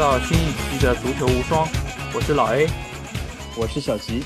[0.00, 1.68] 到新一期的足球无双，
[2.14, 2.66] 我是老 A，
[3.54, 4.22] 我是小吉。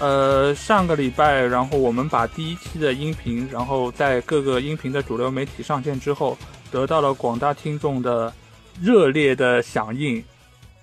[0.00, 6.36] 呃，上个礼拜，然后我们把第一期的音频，然后在各个音频的主流媒体上线之后，
[6.72, 8.34] 得到了广大听众的
[8.80, 10.20] 热烈的响应，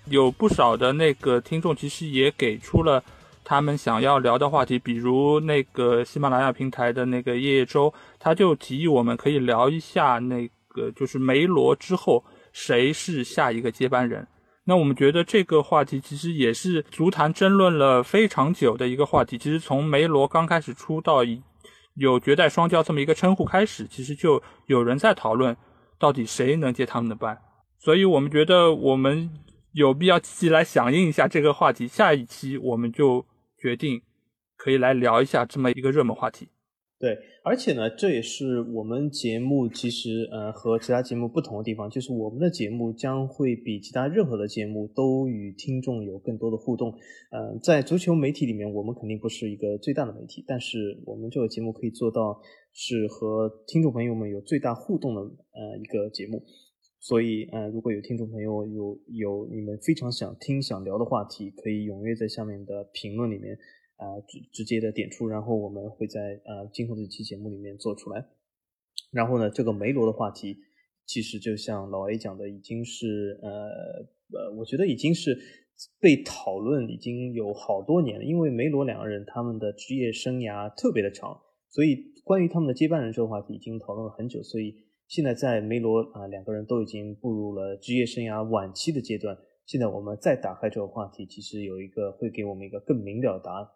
[0.05, 3.03] 有不少的那个听众其实也给出了
[3.43, 12.23] 他们想要聊的话题，比如那个喜马拉雅平台的那个叶叶舟，他就提议我们可以聊一下那个就是梅罗之后。
[12.51, 14.27] 谁是下一个接班人？
[14.65, 19.37] 那我们觉得这个话题其实也是足坛争论了非常久的一个话题。
[19.37, 21.21] 其实从梅罗刚开始出道，
[21.95, 25.57] 有绝代双骄这么一个称呼开始，其实就有人在讨论
[25.97, 27.35] 到底谁能接他们的班。
[27.79, 29.31] 所以我们觉得我们
[29.71, 31.87] 有必要积极来响应一下这个话题。
[31.87, 33.25] 下一期我们就
[33.57, 34.01] 决定
[34.55, 36.49] 可以来聊一下这么一个热门话题。
[36.99, 46.93] 对，而且呢，这也是我们节目其实呃和其他节目不同的地方，就是我们的节目将会比其他任何的节目都与听众有更多的互动。
[47.31, 52.37] 呃，在足球媒体里面，我们肯定不是一个最大的媒体，但是我们这个节目可以做到
[52.73, 56.43] 是和听众朋友们有最大互动的呃一个节目。
[56.99, 63.57] 所以呃，如果有听众朋友有有你们非常想听想聊的话题，可以踊跃在下面的评论里面。
[63.99, 68.25] 啊，直直接的点出，然后我们会在呃今后的一期节目里面做出来。
[69.11, 70.57] 然后呢，这个梅罗的话题，
[71.05, 75.37] 其实就像老 A 讲的，已经是呃呃，我觉得已经是
[75.99, 78.23] 被讨论已经有好多年了。
[78.23, 81.37] 因为梅罗两个人他们的职业生涯特别的长，
[81.69, 84.41] 所以关于他们的接班人这个话题已经讨论了很久。
[84.41, 84.75] 所以
[85.07, 93.67] 现在在梅罗啊两个人都已经步入了职业生涯晚期的阶段，现在我们再打开这个话题，其实有一个会给我们一个更明了的答案。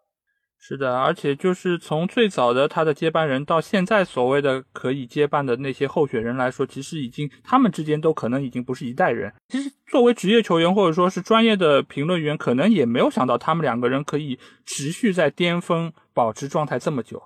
[0.65, 9.33] 是的，而且就是从最早的他的接班人到现在所谓的可以接班的那些候选人来说，其实已经他们之间都可能已经不是一代人。
[9.49, 17.21] 其实作为职业球员或者说是专业的评论员，可能也没有想到他们两个人可以持续在巅峰保持状态这么久。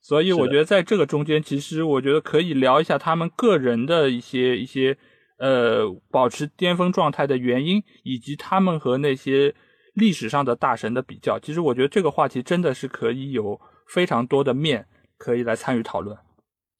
[0.00, 4.96] 所以我觉得在这个中间，其实我觉得可以聊一下他们个人的一些一些
[5.40, 9.52] 呃保持巅峰状态的原因，以及他们和那些。
[9.98, 14.86] 历史上的大神的比较，其实我觉得这个话题真的是可以有非常多的面
[15.18, 16.16] 可以来参与讨论。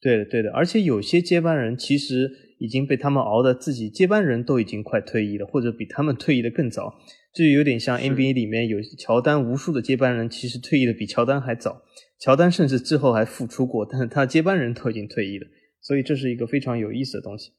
[0.01, 6.95] 对的，对的，而且有些接班人其实已经被他们熬的，自己接班人都已经快退役了，或者比他们退役的更早，
[7.35, 11.81] 就有点像 NBA 里面有乔丹无数的接班人，其实退役的比乔丹还早。
[12.17, 15.45] 乔丹甚至之后还复出过，但是他接班人都已经退役了，
[15.81, 17.51] 所以这是一个非常有意思的东西。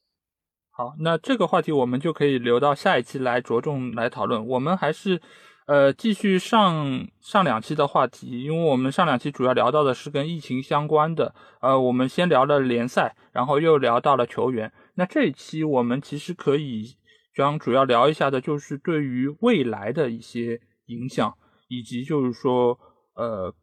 [0.71, 4.47] 好，那这个话题我们就可以留到下一期来着重来讨论。
[4.47, 5.21] 我们还是。
[5.67, 11.33] 呃，继续上上两期的话题，因为我们上两期主要聊到的是跟疫情相关的。
[11.61, 14.73] 呃，我们先聊了联赛，然后又聊到了球员。
[14.95, 16.97] 那这一期我们其实可以
[17.37, 21.33] 将主要聊一下的，就是对于未来的一些影响，
[21.69, 22.77] 以及就是说
[23.15, 23.55] 呃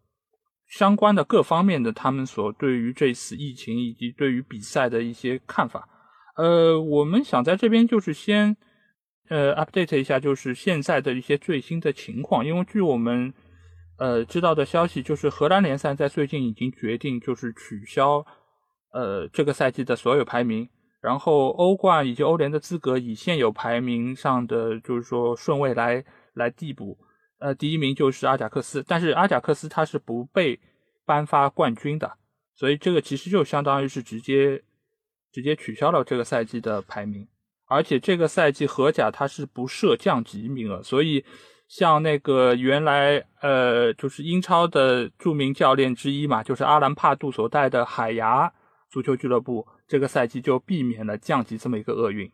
[0.69, 5.89] 相关的各方面的他们所对于这次疫情以及对于比赛的一些看法。
[6.37, 8.55] 呃，我们想在这边就是先。
[9.29, 12.45] 呃，update 一下，就是现在的一些最新的情况。
[12.45, 13.33] 因为据我们
[13.97, 18.25] 呃知道的消息，就是荷兰联赛在最近已经决定就是取消
[18.93, 20.69] 呃这个赛季的所有排名，
[21.01, 26.97] 然后欧冠以及欧联的资格以现有排名上的就是说顺位来来递补。
[27.39, 30.59] 呃，第一名就是阿贾克斯，但是阿贾克斯他是不被
[31.05, 32.17] 颁发冠军的，
[32.55, 34.63] 所以这个其实就相当于是直接
[35.31, 37.27] 直接取消了这个赛季的排名。
[37.67, 41.23] 而且这个赛季荷甲它是不设降级名额，所以
[41.67, 48.53] 像那个原来呃就是英超的著名教练之一嘛，就是阿兰帕杜所带的海牙
[48.89, 52.31] 足球俱乐部，这个赛季就避免了降级这么一个厄运。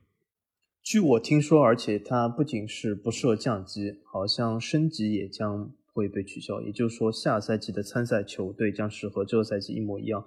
[0.83, 6.62] 据我听说，而且它不仅是不设降级，好像升级也将会被取消。
[6.62, 10.24] 也就是说，下赛季的参赛球队将是和这个赛季一模一样，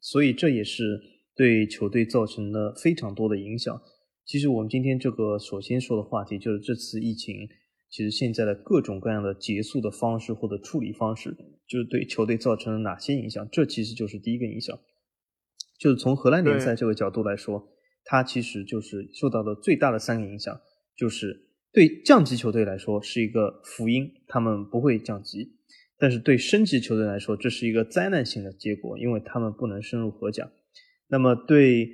[0.00, 1.00] 所以这也是
[1.36, 3.80] 对球队造成了非常多的影响。
[4.24, 7.48] 其实我们今天这个首先说的话题就是这次疫情，
[7.90, 11.36] 其实现在的各种各样的结束的方式或者处理方式，
[11.66, 13.46] 就是对球队造成了哪些影响？
[13.50, 14.78] 这其实就是第一个影响，
[15.78, 17.68] 就是从荷兰联赛这个角度来说，
[18.04, 20.60] 它其实就是受到的最大的三个影响，
[20.96, 25.56] 就是对降级球队来说是一个福音，他们不会降级；
[25.98, 30.50] 但是对升级球队来说，这是一个灾难性的结果，因为他们不能升入荷甲。
[31.08, 31.88] 那么对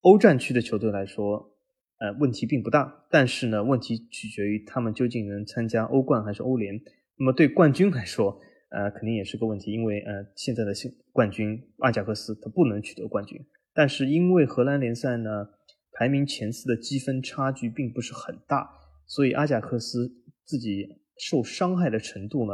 [0.00, 1.53] 欧战区的球队来说，
[1.98, 6.74] 呃，问题并不大，但是呢，问题取决于他们究竟能参加欧冠还是欧联。
[7.16, 10.72] 那么对冠军来说，呃，肯定也是个问题，因为呃，现在的
[11.12, 13.40] 冠军阿贾克斯他不能取得冠军。
[13.72, 15.48] 但是因为荷兰联赛呢，
[15.92, 18.68] 排名前四的积分差距并不是很大，
[19.06, 20.12] 所以阿贾克斯
[20.44, 22.52] 自己受伤害的程度呢，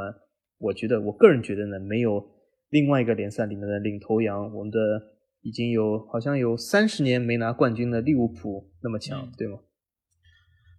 [0.59, 2.23] 我觉得我个人觉得呢，没有
[2.69, 4.79] 另外一个联赛里面的领头羊，我们的
[5.43, 9.59] 已经有好像有三十年没拿冠军的利物浦那么强，对吗？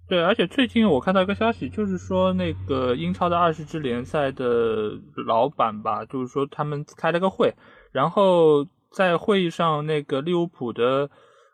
[0.07, 4.91] 对，而且最近我看到一个消息，就是说那个英超的二十支联赛的
[5.25, 7.53] 老板吧，就是说他们开了个会，
[7.93, 11.09] 然后在会议上，那个利物浦的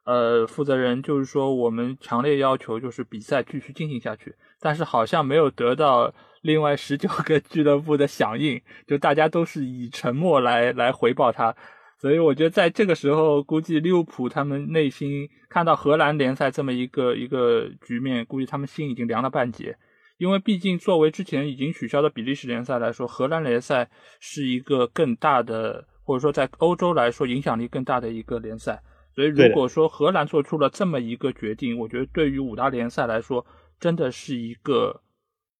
[0.05, 6.11] 呃负责人就是说，我们强烈要求就是比赛继续进行下去，但是好像没有得到
[6.41, 11.55] 另外十九个俱乐部的响应，就大家都是以沉默来来回报他。
[11.99, 19.75] 所以我觉得在这个时候，估计利物浦他们内心看到荷兰联赛这么一个一个局面，估计他们心已经凉了半截。
[20.17, 23.89] 因为毕竟作为之前已经取消的比利时联赛来说，荷兰联赛
[24.19, 28.81] 是一个更大的，或者说在欧洲来说影响力更大的一个联赛。
[29.13, 33.45] 所以如果说荷兰做出了这么一个决定，我觉得对于五大联赛来说，
[33.79, 35.01] 真的是一个，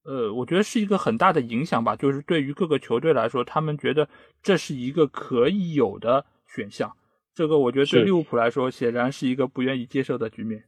[0.08, 1.96] 呃，我觉得是一个很大的影响吧。
[1.96, 4.08] 就是对于各个球队来说，他们觉得
[4.42, 6.26] 这是一个可以有的。
[6.50, 6.92] 选项，
[7.36, 10.64] 这个我觉得对利物浦来说显然是一个不愿意接受的局面，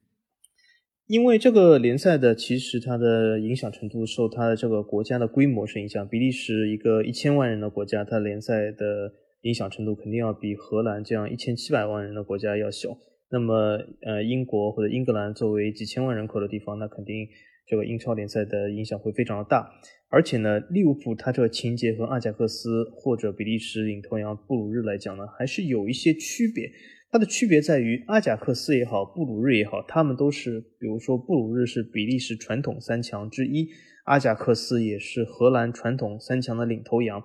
[1.07, 6.05] 因为这个联赛的其实它的影响程度受它的这个国家的规模是影响。
[6.05, 9.13] 比利时一个一千万人的国家，它联赛的
[9.43, 12.89] 影响程度肯定要比荷兰这样一千七百万人的国家要小。
[13.31, 17.25] 那么，呃，英国或者英格兰作为几千万人口的地方，那肯定。
[17.69, 19.69] 这个英超联赛的影响会非常的大，
[20.09, 26.67] 而且呢，利物浦它这个情节和阿贾克斯或者比利时领头羊布鲁日来讲呢，还是有一些区别。
[27.11, 33.67] 它的区别在于，阿贾克斯也好，布鲁日也好，他们都是，比如说布鲁日是比利时传统三强之一，
[34.05, 37.23] 阿贾克斯也是荷兰传统三强的领头羊。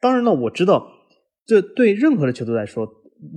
[0.00, 0.86] 当然了，我知道
[1.46, 2.86] 这对任何的球队来说，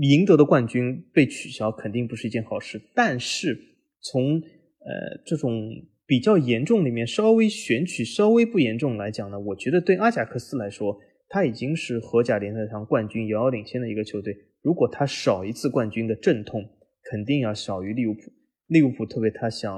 [0.02, 2.82] 赢得的冠军被取消肯定不是一件好事。
[2.96, 3.58] 但是
[4.02, 5.70] 从呃这种
[6.10, 10.98] 比较严重里面稍微选取稍微不严重来讲呢，我觉得对阿贾克斯来说，
[11.28, 14.36] 他已经是荷甲联赛上冠军遥遥领先的一个球队。
[14.64, 16.68] 如果他少一次冠军的阵痛，
[17.12, 18.22] 肯定要小于利物浦。
[18.66, 19.72] 利物浦特别他想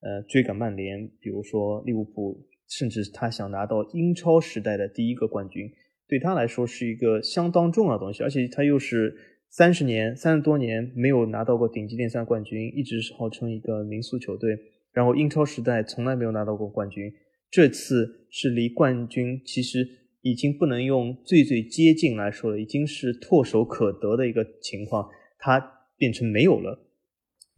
[0.00, 5.68] 呃追赶曼联，比如说利物浦，甚至他想拿到英超时代的第一个冠军，
[6.06, 8.22] 对他来说是一个相当重要的东西。
[8.22, 9.12] 而且他又是
[9.50, 14.56] 三十年三十多年没有拿到过顶级联赛冠军，一直是号称一个民宿球队。
[14.94, 17.12] 然后英超时代从来没有拿到过冠军，
[17.50, 19.86] 这次是离冠军其实
[20.22, 26.86] 已经不能用最最接近来说了，已经是唾手可得的一个情况，它变成没有了，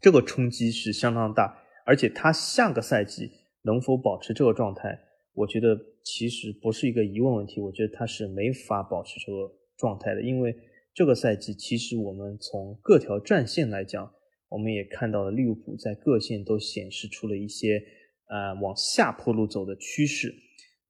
[0.00, 3.30] 这个冲击是相当大，而且他下个赛季
[3.62, 4.98] 能否保持这个状态，
[5.34, 10.56] 我觉得其实不是一个疑问问题，我觉得他是没法保持这个状态的，因为
[10.94, 14.10] 这个赛季其实我们从各条战线来讲。
[14.48, 17.82] 我们也看到了利物浦在各线都显示出了一些
[18.28, 20.32] 呃往下坡路走的趋势，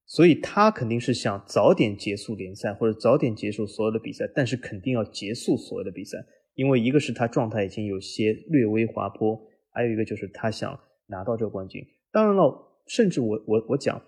[0.04, 6.18] 所以他肯定是想早点结束联赛或者早点结束所有的比赛，但是肯定要结束所有的比赛，
[6.54, 11.82] 因为一个是他状态已经有些略微滑坡，还有一个就是他想拿到这个冠军。
[12.12, 14.02] 当然了，甚至我我我讲，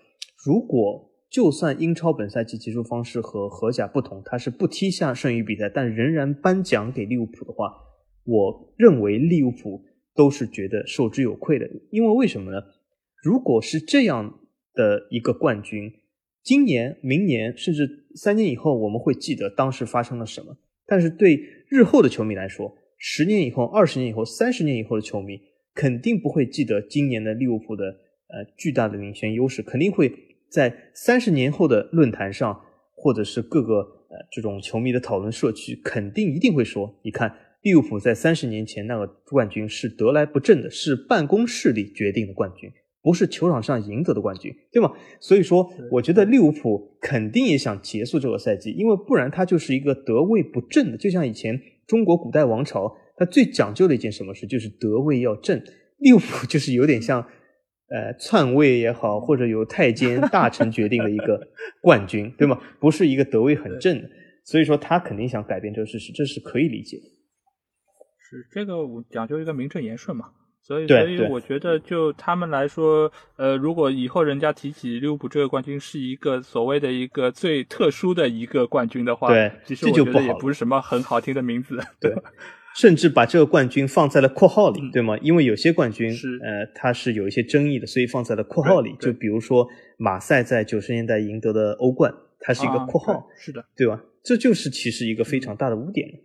[0.45, 7.73] 如果就算英超本赛季结束方式和荷甲不同，他是不踢下剩余比赛，但仍然颁奖给利物浦的话。
[8.23, 9.83] 我认为利物浦
[10.15, 12.61] 都是觉得受之有愧的，因为为什么呢？
[13.23, 14.39] 如果是这样
[14.73, 15.91] 的一个冠军，
[16.43, 20.57] 今年、明年甚至三年以后，我们会记得当时发生了什么。
[20.85, 25.39] 但是对日后的球迷来说，十年以后、二十年以后、三十年以后的球迷
[25.73, 30.11] 肯定不会记得今年的利物浦的呃巨大的领先优势，肯定会
[30.49, 32.61] 在三十年后的论坛上，
[32.95, 37.33] 或者是各个呃这种球迷的讨论社区，肯定一定会说，你看。
[37.61, 44.91] 利物浦在三十年前那个冠军是得来不正的，是办公室里决定的冠军，不是球场上赢得的冠军，对吗？
[45.19, 50.97] 所以说，我觉得利物浦肯定也想结束这个赛季，因为不然他就是一个得位不正的。
[50.97, 55.61] 就像以前中国古代王朝，他最讲究的一件什么事，就是得位要正。
[55.97, 57.21] 利物浦就是有点像，
[57.89, 61.45] 呃，篡位也好，或者由太监大臣决定的一个
[61.81, 62.57] 冠军，对吗？
[62.79, 64.09] 不是一个得位很正的。
[64.45, 67.03] 所以说，他肯定想改变这个事实，这是可以理解的。
[68.29, 70.27] 是这个我讲究一个名正言顺嘛，
[70.61, 82.13] 所以所以我觉得就他们来说，呃，如果以后人家提起利物浦这个冠军是一个所谓的一个最特殊的一个冠军的话，对，其实我觉得也不是什么很好听的名字， 对，
[82.75, 85.17] 甚至把这个冠军放在了括号里，对吗？
[85.23, 88.95] 因为有些冠军是呃，它是有一些争议的，所以放在了括号里。
[88.99, 89.67] 就比如说
[89.97, 94.03] 马赛在九十年代赢得的欧冠，它是一个括号，是的，对吧？
[94.23, 96.19] 这就是其实一个非常大的污点，对。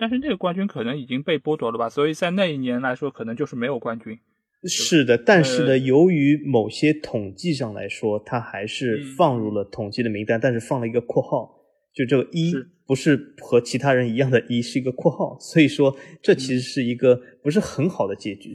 [0.00, 4.18] 但是那个冠军可能已经被剥夺了吧，所以在那一年来说，可能就是没有冠军。
[4.64, 11.50] 是的，但是呢，由于某些统计上来说，他还是放入了统计的名单，但是放了一个括号，
[11.94, 12.54] 就这个一
[12.86, 18.50] 不是和其他人一样的一，是一个括号，所以说这其实是一个不是很好的结局。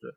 [0.00, 0.10] 对，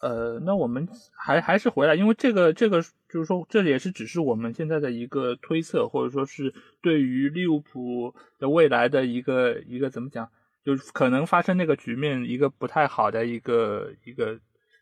[0.00, 0.88] 呃，那我们
[1.26, 10.30] 还还是回来，因为这个这个就是说，这也是只是我们现在的一个推测，或者说是对于利物浦的未来的一个一个怎么讲？
[10.64, 14.38] 就是可能发生那个局面一个不太好的一个一个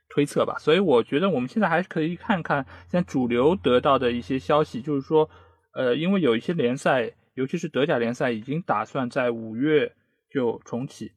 [0.08, 5.30] 推测吧，所以我觉得我们现在还是可以看看现在主流得到的一些消息，就是说，
[5.74, 9.94] 呃，因为有一些联赛，尤其是德甲联赛，已经打算在五月
[10.28, 11.12] 就重启。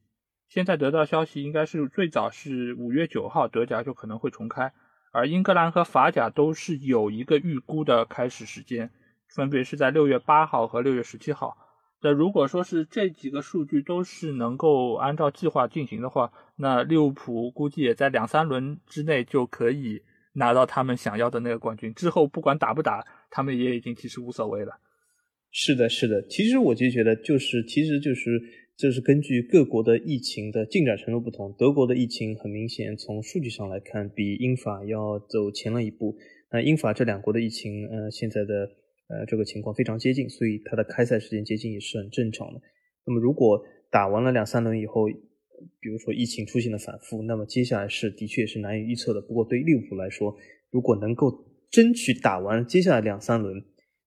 [0.48, 4.72] 现在得到消息，应该是最早是五月九号，德甲就可能会重开，
[5.12, 8.90] 而英格兰和法甲都是有一个预估的开始时间，
[9.28, 11.58] 分别是在六月八号和六月十七号。
[12.02, 20.02] 那如果说是这几个数据都是能够按照计划进行的话，那利物浦估计也在两三轮之内就可以
[20.34, 21.94] 拿到他们想要的那个冠军。
[21.94, 24.80] 之后不管打不打，他们也已经其实无所谓了。
[25.52, 26.22] 是的，是的。
[26.30, 28.40] 其实我就觉得，就是其实就是
[28.80, 36.16] 就是根据各国的疫情的进展程度不同，德国的疫情很明显从数据上来看比英法要走前了一步。
[36.50, 38.72] 那英法这两国的疫情，呃，现在的。
[39.12, 42.62] 呃，这个情况非常接近，所以它的开赛时间接近也是很正常的。
[43.08, 43.60] 那么，如果
[43.90, 45.08] 打完了两三轮以后，
[45.80, 49.20] 比如说疫情出现了反复，那么接下来是的确是难以预测的。
[49.20, 50.38] 不过，对于利物浦来说，
[50.70, 53.60] 如果能够争取打完接下来两三轮，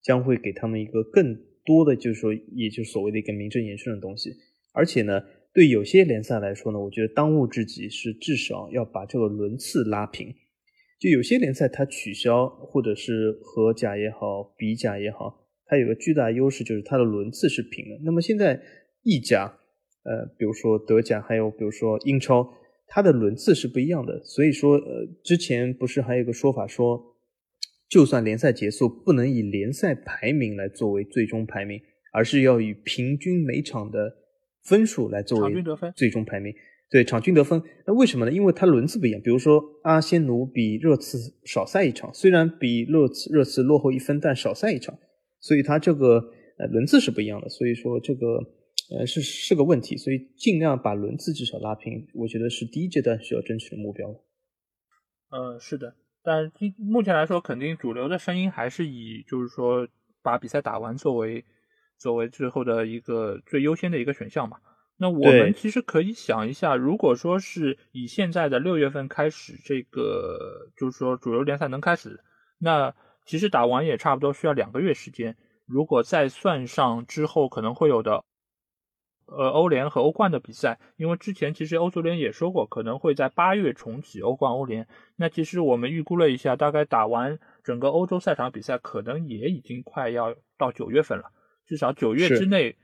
[0.04, 4.30] 将会给他们一个更多的，就是说，也就是所谓的一个名正言顺的东西。
[4.72, 10.34] 而且呢，对有些联赛来说呢，我觉得当务之急是至少要把这个轮次拉平。
[10.98, 17.98] 就有些联赛它取消，或者是和甲也好，比甲也好，它有个巨大优势就是它的轮次是平的。
[18.04, 18.62] 那么现在
[19.02, 19.58] 意甲，
[20.04, 22.48] 呃，比如说德甲，还有比如说英超，
[22.86, 24.22] 它的轮次是不一样的。
[24.24, 27.16] 所以说，呃，之前不是还有一个说法说，
[27.88, 31.80] 就算联赛结束，不能以联赛排名来作为最终排名，
[32.12, 34.18] 而是要以平均每场的
[34.64, 35.54] 分数来作为
[35.94, 36.52] 最终排名。
[36.90, 38.30] 对场均得分，那为什么呢？
[38.30, 39.20] 因为它轮次不一样。
[39.22, 41.16] 比如说，阿仙奴比热刺
[41.46, 44.94] 少赛一场，虽然比热刺热刺落后一分，但少赛一场，
[45.40, 46.22] 所以它这个
[46.58, 47.48] 呃轮次是不一样的。
[47.48, 48.26] 所以说这个
[48.94, 54.10] 呃是是个问题，所以尽量把轮次至少拉平，我觉得是第一阶段需要争取的目标。
[55.30, 59.88] 嗯，是的，但目前来说，肯定主流的声音还是以就是说
[60.22, 61.42] 把比赛打完作为
[62.02, 64.58] 作为最后的一个最优先的一个选项嘛。
[64.96, 72.20] 那我们其实可以想一下，如果说是以现在的六月份开始，这个就是说主流联赛能开始，
[72.58, 72.94] 那
[73.24, 75.36] 其实打完也差不多需要两个月时间。
[75.66, 78.22] 如果再算上之后可能会有的，
[79.26, 84.86] 呃，欧联和欧冠的比赛，因为之前其实欧足联也说过，可能会在八月重启欧冠、欧联。
[85.16, 91.32] 那其实我们预估了一下，大概打完整个欧洲赛场比赛，可能也已经快要到九月份了，
[91.66, 92.76] 至少九月之内。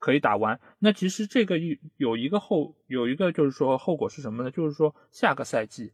[0.00, 4.50] 可以打完，那其实这个有有一个后有一个就是说后果是什么呢？
[4.52, 5.92] 就是说下个赛季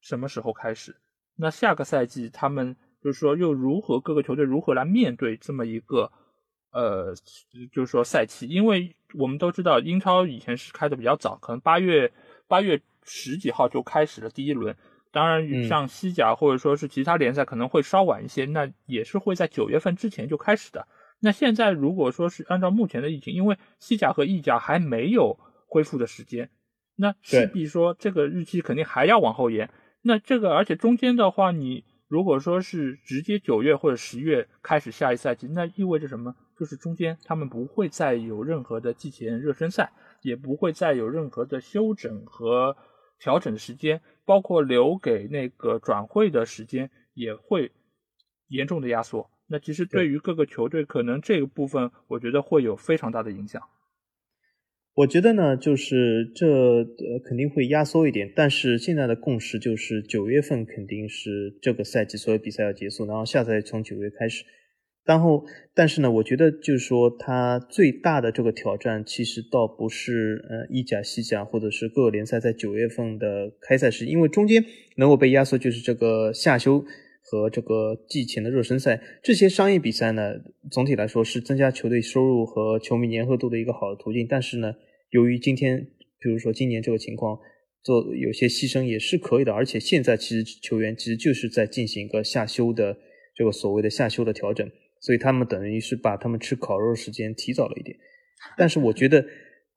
[0.00, 0.96] 什么时候开始？
[1.36, 6.10] 那下个赛季他们就是说又如何各个球队如何来面对这么一个
[6.72, 7.14] 呃，
[7.70, 8.48] 就是说赛期？
[8.48, 12.12] 因为我们都知道英超以前是开的比较早，可能八月
[12.48, 14.76] 八月十几号就开始了第一轮。
[15.12, 20.88] 当然，像西甲或者说是其他联赛可能会稍晚一些，那也是会在九月份之前就开始的。
[21.24, 26.50] 那现在如果说是按照目前的疫情，因为西甲和意甲还没有恢复的时间，
[26.96, 29.70] 那势必说这个日期肯定还要往后延。
[30.02, 36.36] 那这个而且中间的话，你如果说是直接九月或者十月开始下一赛季，那意味着什么？
[36.58, 42.76] 就是中间他们不会再有任何的季前热身赛，也不会再有任何的休整和
[43.18, 47.72] 调整的时间，包括留给那个转会的时间也会
[48.48, 49.30] 严重的压缩。
[49.48, 53.62] 那其实对于各个球队，可能这个部分我觉得会有非常大的影响。
[54.94, 64.44] 我觉得呢，就是这呃肯定会压缩一点，但是现在的共识就是九月份肯定是这个赛季所有比赛要结束，然后下赛季从九月开始。
[65.04, 74.64] 然后，但是呢，我觉得就是说，它最大的这个挑战其实倒不是呃意甲、西甲或者是各个联赛在九月份的开赛时，因为中间
[74.96, 76.86] 能够被压缩就是这个夏休。
[77.34, 80.34] 和这个季前的热身赛，这些商业比赛呢，
[80.70, 84.24] 总体来说是增加球队收入和球迷粘合度的一个好的途径。
[84.28, 84.72] 但是呢，
[85.10, 85.88] 由于今天，
[86.20, 87.36] 比如说今年这个情况，
[87.82, 89.52] 做有些牺牲也是可以的。
[89.52, 92.96] 而且现在其实球员其实就是在进行一个下休的
[93.34, 97.96] 这个所谓的下休的调整，所以他们等于是把他们吃烤肉时间提早了一点。
[98.56, 99.26] 但是我觉得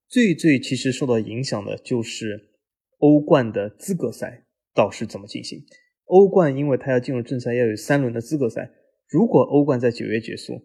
[0.07, 2.49] 最最其实受到影响的就是
[2.99, 4.45] 欧冠的资格赛
[4.75, 5.59] 到是怎么进行。
[6.07, 8.69] 欧冠因为它要进入正赛，要有三轮的资格赛。
[9.07, 10.61] 如果欧冠在九月结束，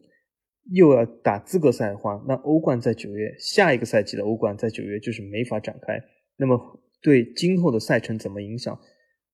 [0.73, 6.01] 又要打资格赛的话，那欧冠在九月，下一个赛季的欧冠在九月就是没法展开。
[6.37, 6.59] 那么
[7.03, 8.77] 对今后的赛程怎么影响，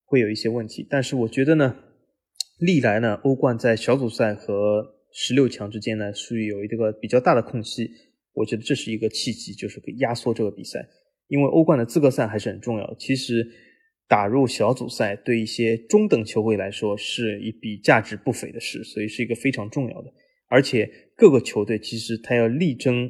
[0.05, 0.85] 会有一些问题。
[0.89, 1.75] 但是我觉得呢，
[2.59, 7.89] 历来呢，欧冠在小组赛和十六强之间呢，属于有一个比较大的空隙。
[8.33, 10.87] 我觉得这是一个契机，就是可以压缩这个比赛，
[11.27, 12.95] 因为欧冠的资格赛还是很重要。
[12.97, 13.45] 其实
[14.09, 20.11] 打入小组赛对一些中等球会来说是一笔价值不菲的事，所以是一个非常重要的。
[20.47, 23.09] 而且各个球队其实他要力争，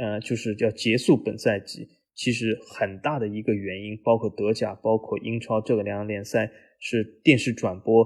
[0.00, 1.88] 呃，就是要结束本赛季。
[2.14, 8.04] 其实很大的一个原因，包括德甲、包括英超这个两联赛是电视转播，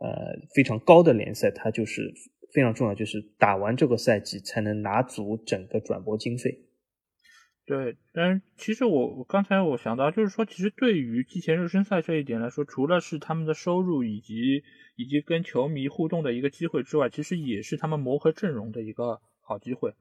[0.00, 2.12] 呃，非常高的联赛，它就是
[2.52, 6.58] 非常重要，就是打完这个赛季才能拿足整个转播经费。
[7.64, 14.64] 对，但是其实我我刚才我想到，就是说，其实对于季前热身赛这一点来说，除了是他们的收入以及
[14.96, 19.94] 以及跟球迷互动的一个机会之外，其实也是他们磨合阵容的一个好机会。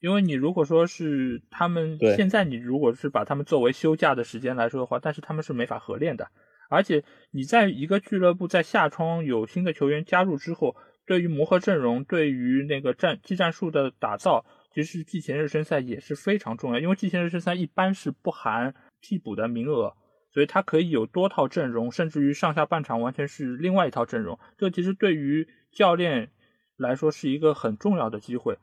[0.00, 6.30] 因为你如果说是他们现在，你如果是把他们作为休假的时间来说的话，但是他们是没法合练的。
[6.70, 14.44] 而且你在一个俱乐部在夏窗有新的球员加入之后，对于磨合阵容，对于那个战技战术的打造，
[14.84, 16.78] 其实季前热身赛也是非常重要。
[16.78, 19.92] 因为季前热身赛一般是不含替补的名额，
[20.30, 24.38] 所以它可以有多套阵容，甚至于上下半场完全是另外一套阵容。
[24.56, 26.30] 这其实对于教练
[26.76, 28.56] 来说是一个很重要的机会。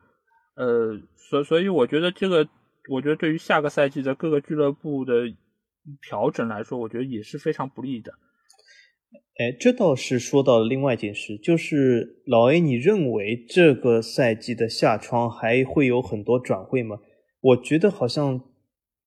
[0.55, 2.47] 呃，所所以我觉得这个，
[2.89, 5.35] 我觉得对于下个赛季的各个俱乐部的
[6.01, 8.13] 调整来说，我觉得也是非常不利的。
[9.37, 16.97] 哎，这倒是说到了另外一件事，就是老 A，你认为这个赛季的夏窗还会有很多转会吗？
[17.41, 18.41] 我觉得好像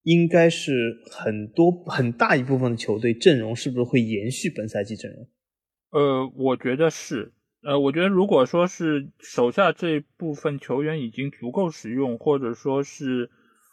[0.02, 5.28] 应该是很多很大一部分的球队阵容是不是会延续本赛季阵容？
[5.90, 7.32] 呃，我觉得是。
[7.60, 13.30] 呃，我觉得如果说是手下这部分球员已经足够使用，或者说是，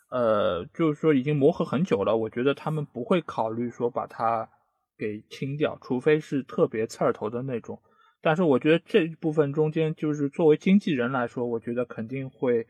[0.09, 4.49] 呃，就是说已经磨合很久了，我觉得他们不会考虑说把它
[4.97, 7.81] 给清掉，除非是特别刺儿头的那种。
[8.21, 12.65] 但是我觉得这一部分中间，就是作为经纪人来说，我觉得肯定会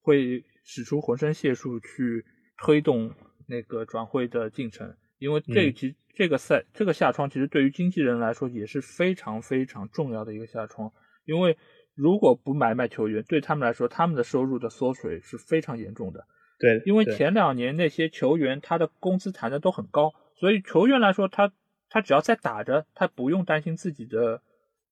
[0.00, 2.24] 会使出浑身解数去
[2.58, 3.12] 推动
[3.46, 5.96] 那个转会的进程，因为这一集。
[6.14, 10.92] 这个赛这个下窗其实对于经纪人来说也是非常非常重要的一个下窗，
[11.24, 11.56] 因为
[11.94, 16.26] 如果不买卖球员，对他们来说，他们的收入的缩水是非常严重的。
[16.58, 21.50] 对，因为前两年那些球员他的工资谈的都很高，所以球员来说，他
[21.92, 24.40] 他只要在打着，他不用担心自己的，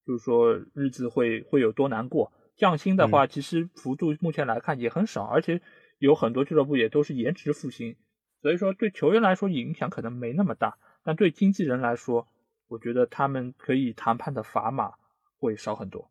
[0.06, 2.30] 就是说日子会会有多难过。
[2.58, 5.62] 降薪的话，其实幅度目前来看也很少，而且
[5.98, 7.96] 有很多俱乐部也都是延迟付薪，
[8.42, 10.76] 所以说对球员来说影响可能没那么大。
[11.02, 12.28] 但对经纪人来说，
[12.68, 14.92] 我觉得他们可以谈判的砝码
[15.38, 16.10] 会少很多。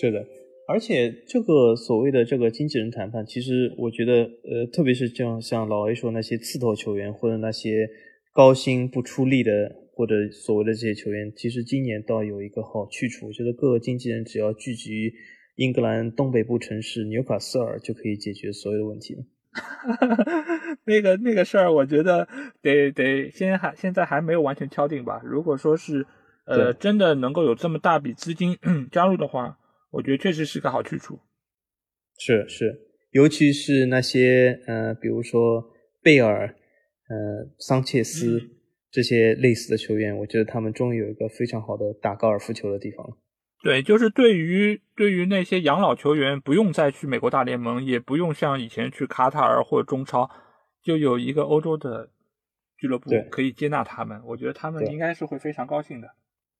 [0.00, 0.24] 是的，
[0.68, 4.12] 而且这个所谓的这个经纪人谈判，其实我觉得，
[4.44, 7.88] 呃，特别是像像老 A 说那些刺头球员或者那些
[8.38, 9.50] 高薪不出力的，
[9.94, 15.12] 或者所谓的这些球员，其实今年倒有一个好去处，我觉得各个经纪人只要聚集于
[15.56, 19.24] 英格兰东北部城市纽卡斯尔，就可以解决所有的问题了。
[20.86, 22.28] 那个那个事儿，我觉得
[22.62, 25.20] 得得先还现在还没有完全敲定吧。
[25.24, 26.06] 如果说是
[26.46, 28.56] 呃真的能够有这么大笔资金
[28.92, 29.58] 加入的话，
[29.90, 31.18] 我觉得确实是个好去处。
[32.16, 35.64] 是是，尤其是那些呃，比如说
[36.00, 36.54] 贝尔、
[37.08, 38.40] 呃桑切斯
[38.90, 43.16] 这些类似的球员，我觉得他们终于有一个非常好的打高尔夫球的地方了。
[43.64, 50.30] 对，就是对于对于那些养老球员，不用再去美国大联盟，也不用像以前去卡塔尔或者中超，
[50.82, 52.10] 就有一个欧洲的
[52.78, 54.22] 俱乐部可以接纳他们。
[54.24, 56.08] 我觉得他们应该是会非常高兴的。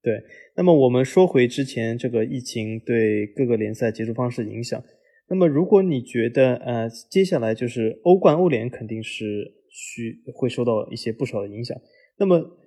[0.02, 0.20] 对，
[0.56, 4.82] 那么我们说回之前这个疫情对各个联赛结束方式影响。
[5.28, 11.76] 那么如果你觉得呃接下来就是欧冠、欧联肯定是需会受到一些不少的影响。
[12.16, 12.58] 那么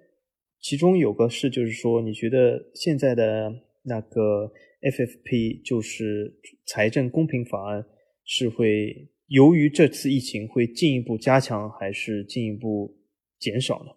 [0.59, 3.51] 其中有个事就是说，你觉得现在的。
[3.83, 6.35] 那个 FFP 就是
[6.67, 7.83] 财政公平法案，
[8.23, 12.95] 是会由于这次疫情会进一步加强，还是进一步
[13.39, 13.91] 减少呢？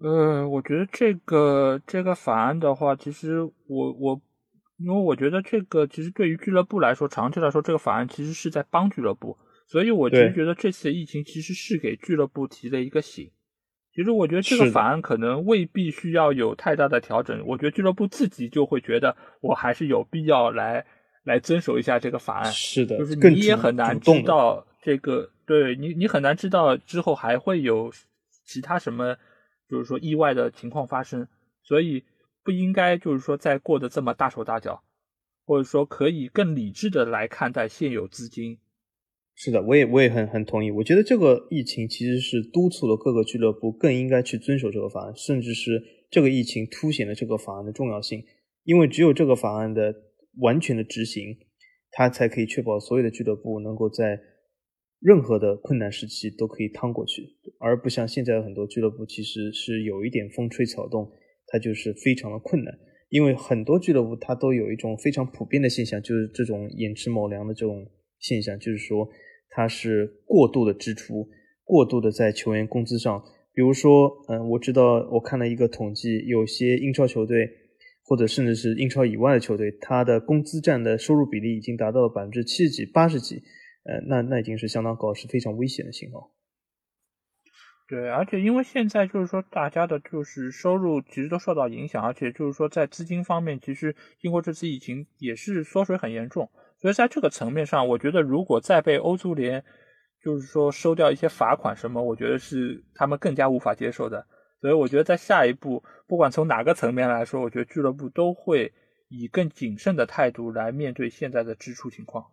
[0.00, 4.20] 呃，我觉得这个这个法案的话，其实我我
[4.78, 13.30] 因为我觉得这个其实对于俱乐部来说，长期来说，这个法案其实是在帮俱乐部，所以我其实觉得这次疫情其实是给俱乐部提了一个醒。
[13.92, 20.84] 其实我觉得这个法案可能未必需要有太大的调整，我觉得俱乐部自己就会觉得我还是有必要来
[21.24, 22.52] 来遵守一下这个法案。
[22.52, 27.90] 是的，就是你也很难知道这个对你，你很难知道之后还会有
[28.44, 29.16] 其他什么，
[29.68, 31.26] 就是说意外的情况发生，
[31.62, 32.04] 所以
[32.44, 34.84] 不应该就是说再过得这么大手大脚，
[35.46, 38.58] 或者说可以更理智的来看待现有资金。
[39.36, 40.70] 是的，我也我也很很同意。
[40.70, 48.24] 我觉得这个疫情其实是督促了各个俱乐部更应该去遵守这个法案，甚至是这个疫情凸显了这个法案的重要性，
[48.64, 49.94] 因为只有这个法案的
[50.40, 51.36] 完全的执行，
[51.90, 54.18] 它才可以确保所有的俱乐部能够在。
[54.98, 57.22] 任何的困难时期都可以趟过去，
[57.60, 61.12] 而不像现在很多俱乐部其实是有一点风吹草动，
[61.48, 62.74] 它就是非常的困难。
[63.10, 67.86] 因为很多俱乐部它都有一种非常普遍的现象，就是这种寅吃卯粮的这种
[68.18, 69.06] 现象，就是说
[69.50, 71.28] 它是过度的支出，
[71.64, 73.22] 过度的在球员工资上。
[73.52, 77.48] 比如说，嗯，我知道我看了一个统计，有些英超球队
[78.04, 83.42] 或者甚至是英超以外的球队，它的工资占的收入比例已经达到了百分之七十几、八十几。
[83.84, 86.32] 呃，那那已经是相当高，是非常危险的信号。
[87.88, 96.50] 对，而且因为现在就是说，大家的就是收入其实都受到影响，而且就是说，在资金方面，其实经过这次疫情也是缩水很严重。
[96.80, 99.64] 所以在这个层面上，我觉得如果再被欧足联
[100.22, 104.26] 就是说收掉一些罚款什么，我觉得是他们更加无法接受的。
[104.60, 108.72] 所以我觉得在下一步，不管从哪个层面来说，我觉得俱乐部都会
[109.08, 112.24] 以更谨慎的态度来面对现在的支出情况。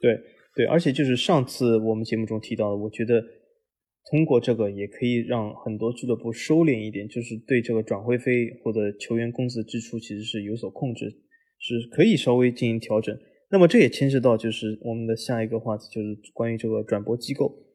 [0.00, 0.18] 对。
[0.52, 3.22] 对，而且就是上次我们节目中提到的，我觉得
[4.10, 11.08] 通过这个也可以让很多俱乐部收敛一点，就是对这个转会费或者球员工资支出其实是有所控制，
[11.60, 13.16] 是可以稍微进行调整。
[13.50, 17.66] 那么这也牵涉到就是我们的下一个话题，就是关于这个转播机构。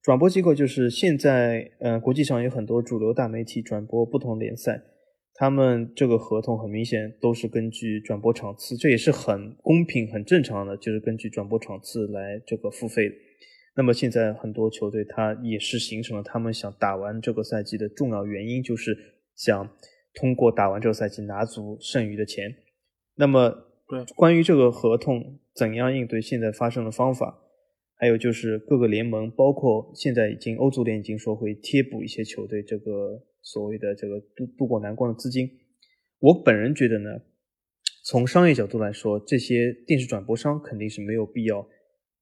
[0.00, 4.82] 转播机构就是现在呃国际上有很多主流大媒体转播不同联赛。
[5.36, 13.10] 他们这个合同很明显都是根据转播场次，这也是很公平、很正常的，就是根据转播场次来这个付费。
[13.74, 18.96] 那么现在很多球队，它也是形成了他们想打完这个赛季的重要原因，就是
[19.34, 19.68] 想
[20.14, 22.54] 通过打完这个赛季拿足剩余的钱。
[23.16, 23.52] 那么，
[23.88, 27.42] 对关于这个合同怎样应对现在发生的方法，
[27.96, 33.24] 还有就是各个联盟，包括现在已经欧足联已经说会贴补一些球队这个。
[33.46, 35.46] 所谓的这个渡渡过难关的资金，
[36.18, 37.10] 我本人觉得呢，
[38.02, 41.68] 从商业角度来说，这些电视转播商肯定是没有必要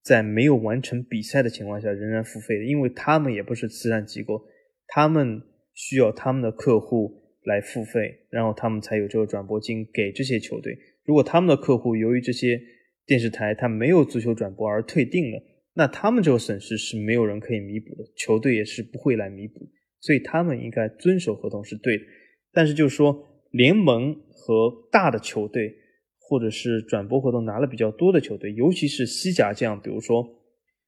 [0.03, 4.43] 在没有完成比赛的情况下仍然付费的，因为他们也不是慈善机构，
[4.89, 5.41] 他们
[5.75, 10.77] 需要他们的客户来付费，然后他们才有这个转播金给这些球队。
[11.05, 12.61] 如果他们的客户由于这些
[13.07, 15.43] 电视台他没有足球转播而退订了，
[15.75, 19.69] 那他们这个损失是没有人可以弥补的，球队也是不会来弥补。
[20.01, 22.05] 所以他们应该遵守合同是对的，
[22.53, 23.17] 但是就是说
[23.53, 25.73] 联盟和大的球队，
[26.19, 30.25] 或者是转播合同拿了比较多的球队，尤其是西甲这样，比如说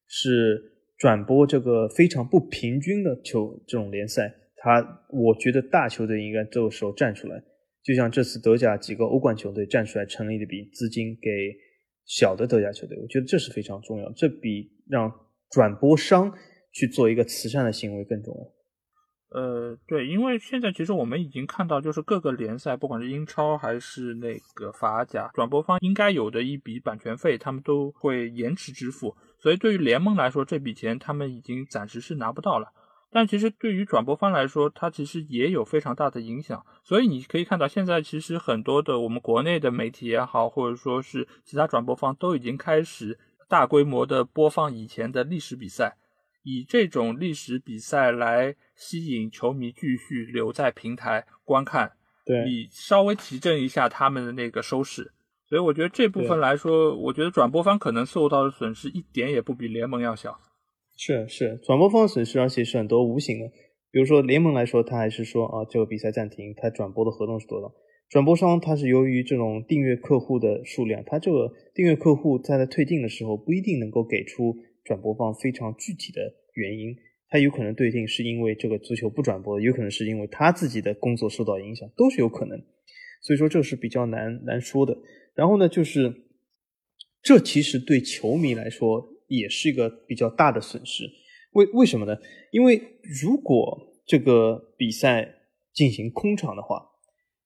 [0.07, 0.61] 是
[0.97, 7.41] 转播这个非常不平均的球这种联赛，他我觉得大球队应该这个时候站出来，
[7.85, 11.55] 就像这次德甲几个欧冠球队站出来成立的笔资金给
[12.03, 15.11] 小的德甲球队，我觉得这是非常重要，这比让
[15.51, 16.33] 转播商
[16.73, 19.39] 去做一个慈善的行为更重要。
[19.39, 29.13] 呃，对，因为现在其实我们已经看到，就是各个联赛，不管是英超还是那个法甲，转播方应该有的一笔版权费，他们都会延迟支付。
[29.39, 32.67] 所以对于联盟来说，这笔钱他们已经暂时是拿不到了。
[33.15, 36.65] 但其实对于转播方来说，它其实也有非常大的影响。
[36.83, 45.95] 所以你可以看到，现在其实很多的我们国内的媒体也好，或者说是其他转播方，都已经开始大规模的播放以前的历史比赛。
[46.43, 51.93] 以这种历史比赛来吸引球迷继续留在平台观看，
[52.25, 55.13] 对，以稍微提振一下他们的那个收视。
[55.47, 60.37] 所以我觉得这部分来说，我觉得转播方可能受到的损失一点也不比联盟要小。
[60.95, 63.51] 是是，转播方损失，而且是很多无形的。
[63.91, 67.73] 比如说联盟来说，他还是说啊，这个比赛暂停，他转播的合同是多少？
[68.09, 74.55] 转播商他是由于这种订阅客户的数量，他这个订阅客户在他退订的时候不一定能够给出。
[74.83, 76.21] 转播方非常具体的
[76.53, 76.95] 原因，
[77.27, 82.61] 他有可能对定是因为这个足球不转播，有可能是因为他自己的工作受到影响，都是有可能。
[83.21, 84.95] 所以说这是比较难难说的。
[85.33, 86.13] 然后呢，就是
[87.23, 91.03] 这其实对球迷来说也是一个比较大的损失。
[91.51, 92.17] 为为什么呢？
[92.51, 92.81] 因为
[93.23, 95.35] 如果这个比赛
[95.73, 96.91] 进行空场的话。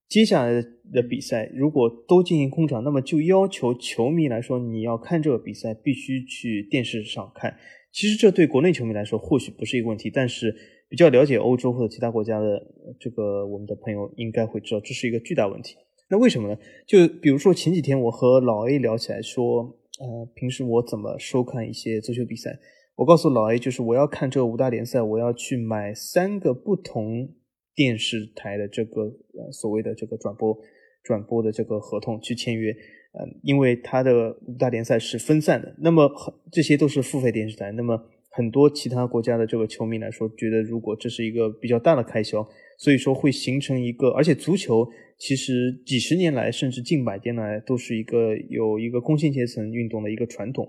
[0.10, 0.60] 接下来
[0.92, 7.56] 的比赛如果都进行空场，那么就要求球迷来说，你要看这个比赛必须去电视上看。
[7.92, 10.52] 其实这对国内球迷来说或许不是一个问题，但是
[10.90, 12.60] 比较了解欧洲或者其他国家的
[13.00, 15.76] 这个我们的朋友应该会知道，这是一个巨大问题。
[16.10, 16.58] 那为什么呢？
[16.88, 22.58] 就比如说前几天我和老 A 聊起来说，呃，平时我怎么收看一些足球比赛？
[22.96, 27.30] 我告诉老 A，就是我要看这五大联赛，我要去买三个不同
[27.76, 30.58] 电视台的这个呃所谓的这个转播
[31.04, 32.72] 转播的这个合同去签约。
[32.72, 42.48] 嗯，因为它的五大联赛是分散的，那么很这些都是付费电视台，那么很多其他国家的这个球迷来说，觉得如果这是一个比较大的开销，
[42.80, 44.90] 所以说会形成一个，而且足球
[45.20, 50.68] 其实几十年来甚至近百年来都是一个有一个工薪阶层运动的一个传统，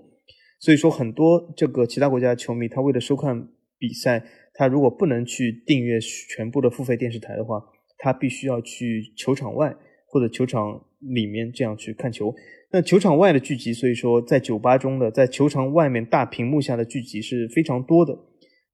[0.59, 3.47] 所以说很多这个其他国家的球迷，他为了收看
[3.79, 7.63] 比赛，他如果不能去订阅全部的付费电视台的话，
[7.97, 10.85] 他必须要去球场外或者球场。
[11.03, 12.31] 里面这样去看球，
[12.71, 18.15] 那球场外的聚集，所以说在酒吧中的，在球场外面大屏幕下的聚集是非常多的。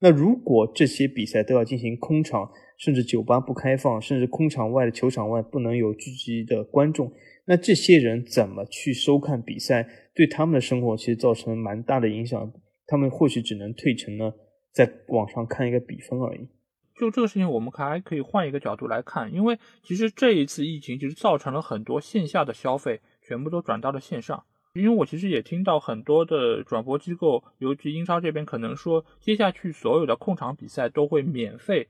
[0.01, 7.11] 那如果这些比赛都要进行空场，甚至酒吧不开放，甚至空场外的球场外不能有聚集的观众，
[7.45, 9.87] 那这些人怎么去收看比赛？
[10.13, 12.51] 对他们的生活其实造成蛮大的影响。
[12.85, 14.31] 他们或许只能退成呢，
[14.71, 16.47] 在网上看一个比分而已。
[16.99, 24.43] 就这个事情，我们还可以换一个角度来看，因为其实这一次疫情其实造成了很多线下的消费全部都转到了线上。
[24.73, 31.87] 因为我其实也听到很多的转播机构，尤其英超这边可能说，接下去所有的控场比赛都会免费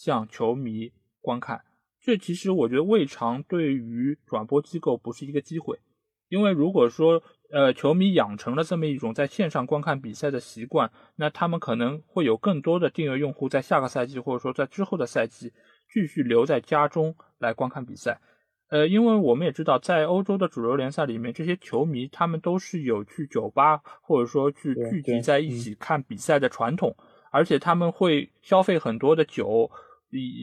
[0.00, 1.60] 向球迷观看。
[2.00, 5.78] 这其实我觉得未尝对于转播机构不是一个机会，
[6.28, 7.22] 因为如果说。
[7.52, 15.52] 呃，球迷养成了这么一种在线上观看比赛的习惯，那他们可能会有更多的订阅用户在下个赛季或者说在之后的赛季
[15.92, 18.20] 继续留在家中来观看比赛。
[18.68, 26.94] 呃，因为我们也知道，在欧洲的主流联赛里面，这些球迷他们都是有去酒吧或者说去聚集在一起看比赛的传统，
[27.32, 29.68] 而且他们会消费很多的酒，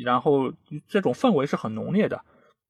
[0.04, 0.54] 然后
[0.88, 2.24] 这种氛围是很浓烈的。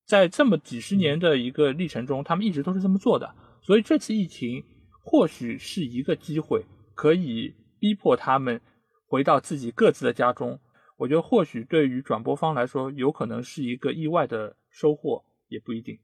[0.06, 3.36] 在这么几十年的一个历程中，他们一直都是这么做的。
[3.62, 4.64] 所以这次疫情
[5.04, 6.64] 或许是一个机会，
[6.96, 8.62] 可以逼迫他们
[9.08, 10.60] 回到自己各自的家中。
[10.98, 16.00] 我觉得或许对于转播方来说，有可能是一个意外的收获，也不一定。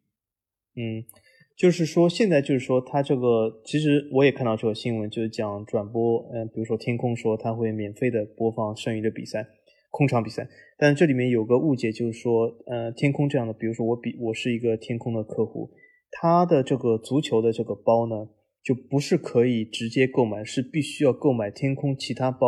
[0.75, 1.05] 嗯，
[1.55, 9.47] 就是说现在就是说他这个，其实我也看到这个新闻，就是讲转播，嗯，比如说天空说他会免费的播放剩余的比赛，
[9.93, 10.49] 空场比赛。
[10.79, 15.69] 但这里面有个误解，就是说，呃，天空这样的，比如说我比我是一个天空的客户。
[16.11, 18.27] 他的这个足球的这个包呢，
[18.63, 22.47] 就不是可以直接购买，是必须要购买天空其他包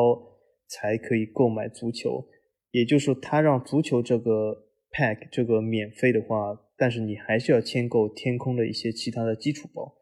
[0.67, 2.25] 才可以购买足球。
[2.71, 9.93] 也就是说，他让足球这个 pack 这个免费的话，但是你还是要签购天空的一些其他的基础包。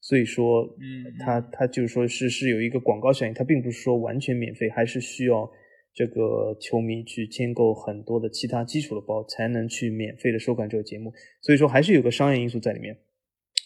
[0.00, 5.50] 所以说，嗯，他他就是说是是有一个广告效应，它并不是说完全免费，还是需要
[5.96, 11.10] 这个球迷去签购很多的其他基础的包，才能去免费的收看这个节目。
[11.40, 12.98] 所以说，还是有个商业因素在里面。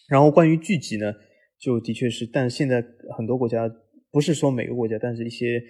[0.08, 1.12] 然后关于聚集呢，
[1.58, 2.80] 就的确是，但现在
[3.16, 3.68] 很多国家
[4.12, 5.60] 不是说每个国家，但是一些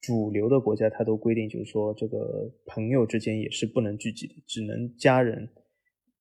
[0.00, 5.48] 主流的国家，它都规定，就是说这个朋友之间也是不能聚集的，只能家人，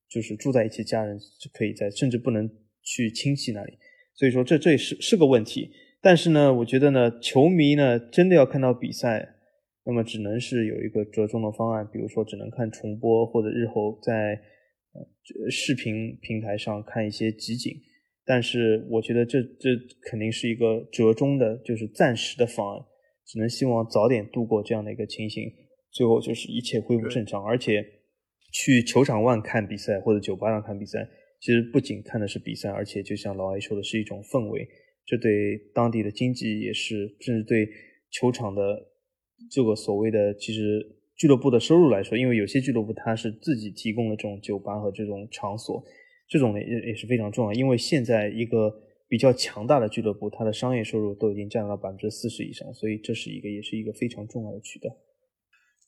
[0.07, 2.47] 就是住在一起，家人是可以在，甚至不能
[2.83, 3.73] 去亲戚那里。
[4.13, 5.71] 所以说这这也是是个问题。
[5.99, 9.35] 但是呢，我觉得呢，球迷呢真的要看到比赛，
[9.89, 14.39] 那么只能是有一个折中的方案，比如说只能看重播，或者日后在
[14.93, 15.01] 呃。
[15.51, 17.71] 视频平台上看一些集锦，
[18.25, 19.69] 但是我觉得这这
[20.09, 22.85] 肯定是一个折中的，就是暂时的方案，
[23.27, 25.43] 只能希望早点度过这样的一个情形，
[25.91, 27.43] 最后就是一切恢复正常。
[27.45, 27.85] 而且
[28.51, 31.07] 去球场外看比赛或者酒吧上看比赛，
[31.39, 34.67] 其实不仅看的是比赛，而且就像老艾说的是一种氛围，
[35.05, 35.31] 这对
[35.75, 37.69] 当地的经济也是，甚至对
[38.09, 38.61] 球场的
[39.49, 40.95] 这个所谓的其实。
[41.19, 45.83] 俱乐部的收入来说，因为有些俱乐部它是自己提供的这种酒吧和这种场所，
[46.29, 47.51] 这种呢也也是非常重要。
[47.51, 48.73] 因为现在一个
[49.09, 54.89] 比较强大的俱乐部，它的商业收入都已经占到百分之四十以上，所以这是一个也是一个非常重要的渠道。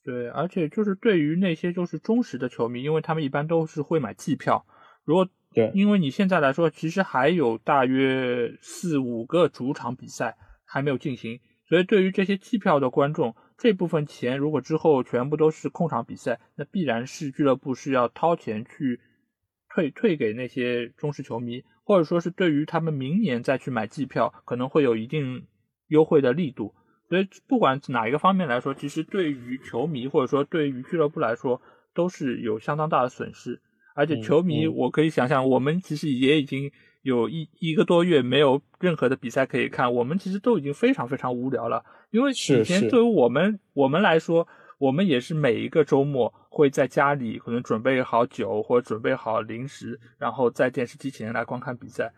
[0.03, 4.65] 对，而且就是对于那些就是忠实的球迷，因为他们一般都是会买季票。
[5.05, 10.35] 如果对，因为你现在来说，其实还有大约四五个主场比赛
[10.65, 13.33] 还没有进行，所以对于这些季票的观众。
[13.61, 18.99] 这部分钱如果之后全部都是控场比赛，那必然是俱乐部是要掏钱去
[19.69, 25.45] 退退给那些忠实球迷，或者说是对于他们明年再去买季票，可能会有一定
[25.89, 26.73] 优惠的力度。
[27.07, 31.61] 所以不管哪一个方面来说，其实对于球迷或者说对于俱乐部来说，
[31.93, 33.61] 都是有相当大的损失。
[33.93, 36.71] 而且球迷，我可以想象，我们其实也已经。
[37.01, 41.83] 有一一个多月没有任何的比赛可以看，我们其实都已经非常非常无聊了。
[42.11, 52.11] 因为以前对于我们我们来说，我们也是每一个周末会在家里可能准备好酒或者准备好零食，然后在电视机前来观看比赛。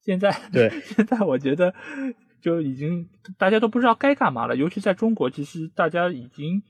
[0.00, 1.72] 现在对 现在我觉得
[2.40, 4.56] 就已经大家都不知道该干嘛了。
[4.56, 6.62] 尤其在中国，其实大家已经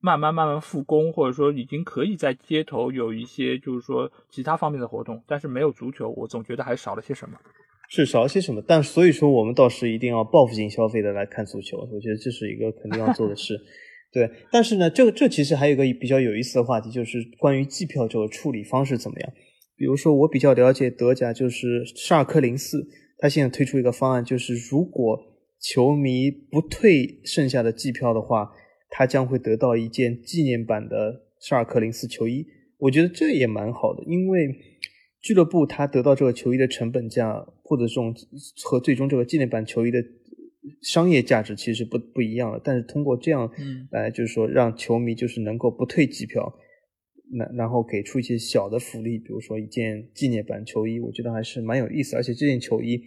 [0.00, 7.36] 慢慢慢慢复工，或者说已经可以在街头有一些就是说其他方面的活动，但是没有足球，我总觉得还少了些什么。
[7.88, 8.62] 是少了些什么？
[8.66, 13.60] 但所以说，我们倒是一定要报复性消费的来看足球，我觉得这是一个肯定要做的事。
[14.12, 19.32] 对，但是呢，这个这其实还有一个比较有意思的话题，就是关于季票这个处理方式怎么样？
[19.76, 22.86] 比如说，我比较了解德甲，就是沙尔克零四，
[23.18, 25.18] 他现在推出一个方案，就是如果
[25.60, 28.50] 球迷不退剩下的季票的话，
[28.90, 32.46] 他将会得到一件纪念版的沙尔克零四球衣。
[32.76, 34.54] 我觉得这也蛮好的，因为
[35.22, 38.14] 俱乐部他得到这个球衣的成本价，或者这种
[38.64, 40.04] 和最终这个纪念版球衣的。
[40.82, 43.50] 商业价值其实不不一样了，但是通过这样
[43.90, 46.54] 来，就是说让球迷就是能够不退机票，
[47.32, 52.14] 那然后给出一些小的福利，比如说一件纪念版球衣，我觉得还是蛮有意思。
[52.14, 53.02] 而且这件球衣，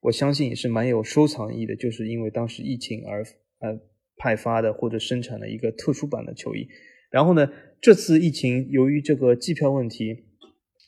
[0.00, 3.22] 我相信也是蛮有收藏意义的，就是因为当时疫情而
[3.58, 3.78] 呃
[4.16, 6.66] 派发的或者生产的一个特殊版的球衣。
[7.10, 7.50] 然后呢，
[7.80, 10.24] 这次疫情由于这个机票问题，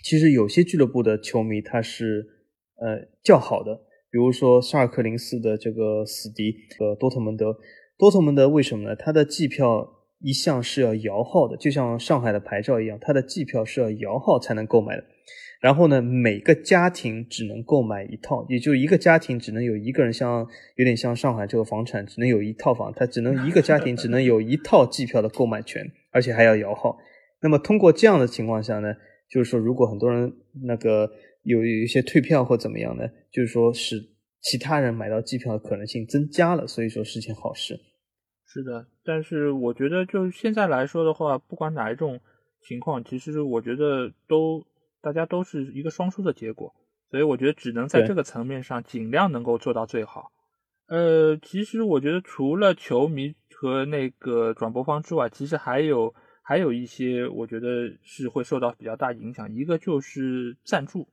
[0.03, 2.27] 其实有些俱乐部的球迷他是
[2.81, 3.83] 呃较好的。
[4.11, 7.59] 比如说沙尔克零四的这个死敌呃多特蒙德，
[7.99, 8.97] 多特蒙德为什么呢？
[8.97, 9.87] 它的季票
[10.21, 15.05] 一向是要摇号的，就像上海的牌照一样，它的季票是要摇号才能购买的。
[15.67, 26.97] 然后呢，每个家庭只能购买一套，也就一个家庭只能有一个人，像有点像上海这个房产只能有一套房，它只能一个家庭只能有一套机票的购买权，而且还要摇号。
[27.43, 28.95] 那么通过这样的情况下呢，
[29.29, 30.33] 就是说如果很多人
[30.65, 31.11] 那个。
[31.47, 34.03] 有有一些退票或怎么样呢，就是说使
[34.41, 37.79] 其他人买到机票的可能性增加了，所以说是件好事。
[38.49, 42.19] 是的，但是我觉得就现在来说的话，不管哪一种
[42.67, 44.61] 情况，其实我觉得都
[45.07, 46.75] 大家都是一个双输的结果，
[47.13, 50.33] 所以我觉得只能在这个层面上尽量能够做到最好。
[50.89, 61.07] 呃，其实我觉得除了球迷和那个转播方之外，其实还有还有一些我觉得是会受到比较大影响，一个就是赞助。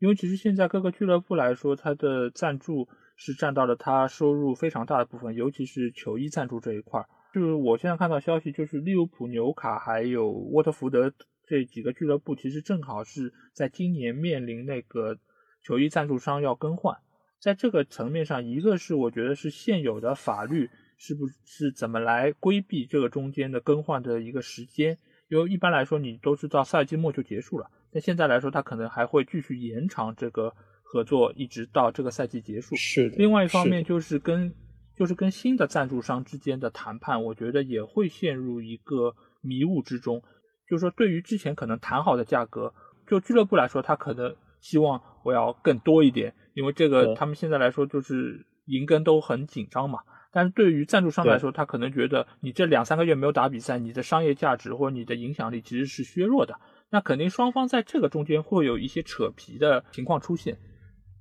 [0.00, 7.06] 因为其实现在各个俱乐部来说，它的赞助是占到了它收入非常大的部分，尤其是球衣赞助这一块儿。
[7.32, 11.12] 就是我现在看到消息，就是利物浦、纽卡还有沃特福德
[11.46, 15.16] 这几个俱乐部，其实正好是在今年面临那个
[15.62, 16.96] 球衣赞助商要更换。
[17.38, 24.98] 在这个层面上，一个是我觉得是现有的法律是不是怎么来规避这个中间的更换的一个时间？
[25.28, 27.70] 因为一般来说，你都是到赛季末就结束了。
[27.92, 32.74] 但现在来说，他可能还会继续延长这个合作，一直到这个赛季结束。
[32.76, 33.16] 是的。
[33.16, 34.54] 另外一方面，就是跟
[34.96, 40.22] 就是跟新的赞助商之间的谈判，我觉得也会陷入一个迷雾之中。
[40.68, 42.72] 就是说，对于之前可能谈好的价格，
[43.06, 50.00] 就俱乐部来说，他可能希望我要更多一点，因为这个他们现在来说就是银根都很紧张嘛。
[50.32, 56.54] 但是对于赞助商来说，他可能觉得你这两三个月没有打比赛，你的商业价值或者你的影响力其实是削弱的。
[56.90, 60.58] 那肯定双方在这个中间会有一些扯皮的情况出现，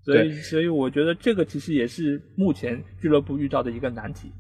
[0.04, 4.32] 所以所以我觉得这个其实也是目前俱乐部遇到的一个难题。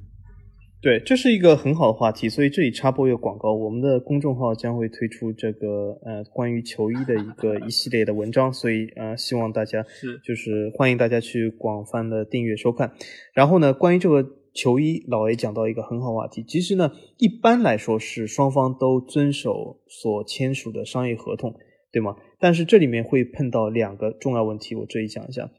[0.85, 12.93] 对，这是一个很好的话题，所以这里插播一个广告，我们的公众号将会推出这个呃关于球衣的一个一系列的文章，所以呃希望大家是就是欢迎大家去广泛的订阅收看。
[13.33, 14.23] 然后呢，关于这个。
[14.55, 21.53] 球衣老 A 讲到一个很好话题，其实呢，一般来说是双方都遵守所签署的商业合同，
[21.91, 22.15] 对吗？
[22.39, 25.51] 但是这里面会碰到两个重要问题，我这里讲一下。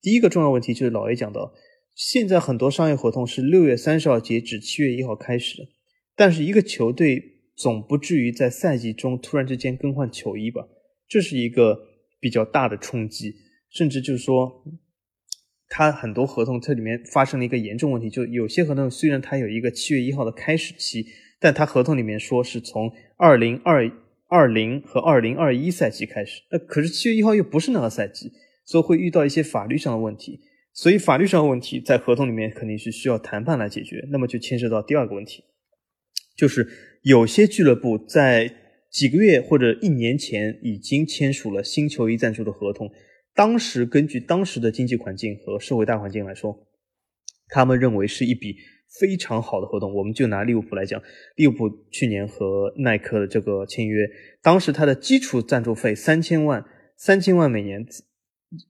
[0.00, 1.50] 第一个重要问题就是老 A 讲到，
[1.96, 5.68] 现在很多商业合同是六月三十号截止，七月一号开始的，
[6.14, 7.22] 但是一个球队
[7.56, 10.68] 总不至于在赛季中突然之间更换球衣吧？
[11.08, 11.88] 这是一个
[12.20, 13.34] 比较大的冲击，
[13.70, 14.62] 甚至就是说。
[15.68, 21.04] 它很多合同，这里面发生了一个严重问题，就有些合同虽然它有一个七月一号的开始期，
[21.40, 23.90] 但它合同里面说是从二零二
[24.28, 28.30] 二零和二零二一赛季开始，那可是七月一号又不是那个赛季，
[28.64, 30.38] 所以会遇到一些法律上的问题，
[30.76, 35.42] 所以法律上的问题在合同里面肯定是需要谈判来解决，那么就牵涉到第二个问题，
[36.36, 36.68] 就是
[37.00, 38.54] 有些俱乐部在
[38.90, 42.92] 几个月或者一年前已经签署了新球衣赞助的合同。
[43.34, 46.66] 当时根据当时的经济环境和社会大环境来说，
[47.48, 48.56] 他们认为是一笔
[49.00, 49.94] 非常好的合同。
[49.94, 51.02] 我们就拿利物浦来讲，
[51.36, 54.06] 利物浦去年和耐克的这个签约，
[54.42, 56.62] 当时它的基础赞助费三千万，
[56.98, 57.86] 三千万每年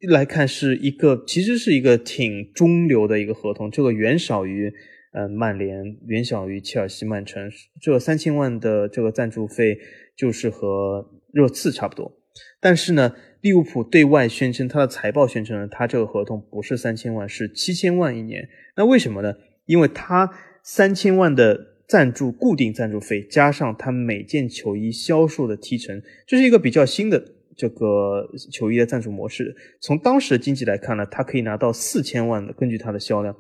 [0.09, 4.72] 来看是一个其实是一个挺中流的一个合同，这个远少于
[5.12, 7.51] 呃曼联，远小于切尔西、曼城。
[7.81, 9.79] 这三千万的这个赞助费
[10.16, 12.12] 就是和热刺差不多。
[12.61, 18.49] 但是呢，利物浦对外宣称，他的财报宣称呢，他这个合同不是三千万，是七千万一年。
[18.77, 19.35] 那为什么呢？
[19.66, 20.31] 因为他
[20.62, 29.54] 三千万的赞助固定赞助费，加上他每件球衣销售的提成，这是一个比较新的这个球衣的赞助模式。
[29.80, 33.34] 从当时的经济来看呢，他可以拿到四千万的，根据他的销量。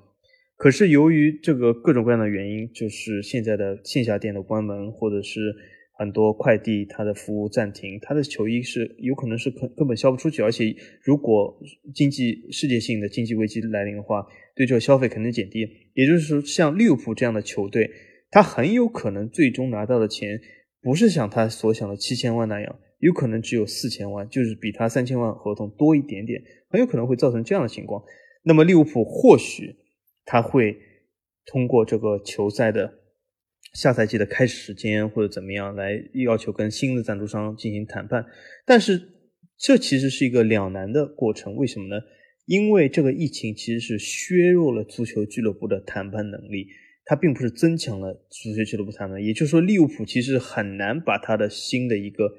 [0.56, 5.54] 可是由于这个各种各样的原因，就是现在的线下店的关门，或者是
[5.98, 11.58] 很多快递它的服务暂停，他的球衣是有可能是根根本销不出去，而且如果
[11.94, 15.68] 经济世界性的经济危机来临的话，对这个消费肯定减低。
[15.94, 17.90] 也就是说，像利物浦这样的球队，
[18.30, 20.40] 他很有可能最终拿到的钱
[20.80, 28.04] 不是像他所想的七千万那样，有可能只有四千万，就是比他三千万合同多一点点，很有可能会造成这样的情况。
[28.42, 29.74] 那么利物浦或许。
[30.28, 30.76] 他会
[31.44, 32.92] 通过这个球赛的
[33.74, 38.26] 下赛季的开始时间或者怎么样来要求跟新的赞助商进行谈判，
[38.66, 39.00] 但是
[39.56, 41.54] 这其实是一个两难的过程。
[41.54, 42.02] 为什么呢？
[42.44, 46.66] 因为这个疫情其实是削弱了足球俱乐部的谈判能力，
[47.04, 49.22] 它并不是增强了足球俱乐部谈判。
[49.22, 52.32] 也就是说，利物浦其实很难把他的新的一个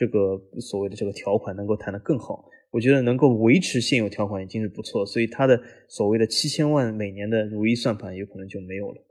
[0.00, 2.48] 这个所谓的这个条款能够谈得更好。
[2.70, 9.04] 我觉得能够维持现有条款已经是不错，所以他的所谓的七千万每年的如意算盘有可能就没有了。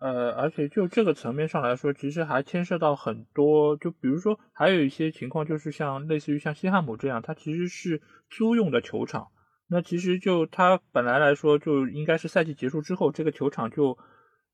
[0.00, 9.28] 呃，而且就这个层面上来说，其实还牵涉到很多，就比如说还有一些情况，就是像类似于像西汉姆这样，它其实是租用的球场，
[9.68, 13.98] 那其实就它本来来说就应该是赛季结束之后，这个球场就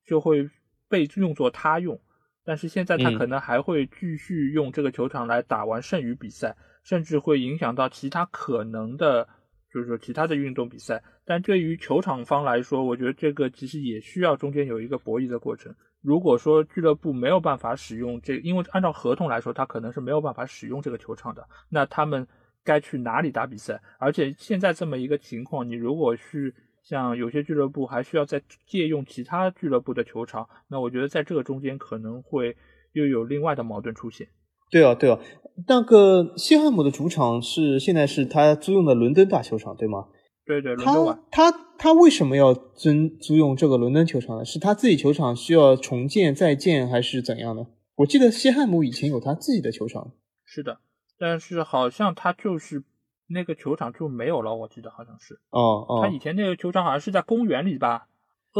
[0.06, 0.48] 就会
[0.88, 2.00] 被用作他用，
[2.44, 6.56] 但是现在他可能还会继续用这个球场来打完剩余比赛。
[6.82, 9.28] 甚至会影响到其他可能的，
[9.70, 11.02] 就是说其他的运动比赛。
[11.26, 15.74] 但对于球场方来说，我觉得这个其实也需要中间有一个博弈的过程。
[16.00, 22.26] 如果说俱乐部没有办法使用这，因为按照合同来说，他可能是没有办法使用这个球场的，那他们
[22.64, 23.78] 该去哪里打比赛？
[23.98, 32.56] 而且现在这么一个情况，你如果是像有些俱乐部还需要再借用其他俱乐部的球场，那我觉得在这个中间可能会
[32.92, 34.28] 又有另外的矛盾出现。
[34.70, 35.18] 对啊，对啊，
[35.66, 40.06] 那个西汉姆的主场是现在是他租用的伦敦大球场，对吗？
[40.46, 44.44] 对对，伦敦他他他为什么要租租用这个伦敦球场呢？
[44.44, 47.66] 是他自己球场需要重建再建，还是怎样呢？
[47.96, 50.12] 我记得西汉姆以前有他自己的球场。
[50.44, 50.78] 是的，
[51.18, 52.82] 但是好像他就是
[53.30, 55.34] 那个球场就没有了，我记得好像是。
[55.50, 56.00] 哦哦。
[56.02, 58.06] 他以前那个球场好像是在公园里吧？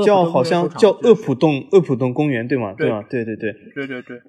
[0.07, 2.75] 叫好像叫厄普顿厄普顿公园，对吗？
[2.79, 3.03] 对吗？
[3.11, 3.53] 对对对。
[3.75, 4.21] 对对对。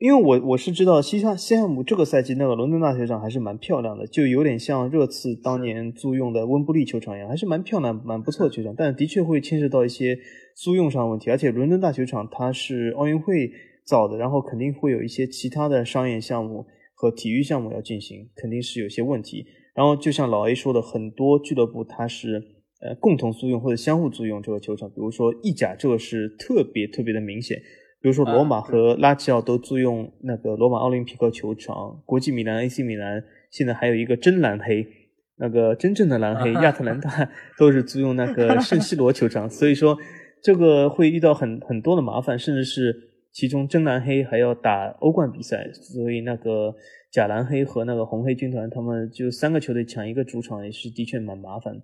[0.00, 8.74] 因为我我是知道西汉西汉姆这个赛季那个伦敦大球场还是蛮漂亮的，就有点像热刺当年租用的温布利球场一样，还是蛮漂亮、蛮不错的球场。
[8.76, 10.18] 但的确会牵涉到一些
[10.56, 13.50] 租用上问题，而且伦敦大球场它是奥运会
[13.86, 19.46] 造的，然后肯定会有一些其他的商业项目和体育项目要进行，肯定是有些问题。
[19.78, 22.42] 然后就像老 A 说的，很多俱乐部它是
[22.80, 27.56] 呃共同租用或者相互租用这个球场，比如说意甲这个是特别特别的明显。
[28.00, 33.22] 比如说，罗马和拉齐奥都租用那个罗马奥林匹克球场，国际米兰、AC 米兰
[33.52, 34.84] 现在还有一个真蓝黑，
[35.36, 39.96] 那个真正的蓝黑， 亚特兰大都是租用那个 圣西罗球场，所以说
[40.42, 42.94] 这个会遇到很很多的麻烦，甚至是
[43.32, 46.74] 其中真蓝黑还要打欧冠比赛，所以那个
[47.10, 51.82] 假蓝黑和那个红黑军团他们就三个球队抢一个主场也是的确蛮麻烦的。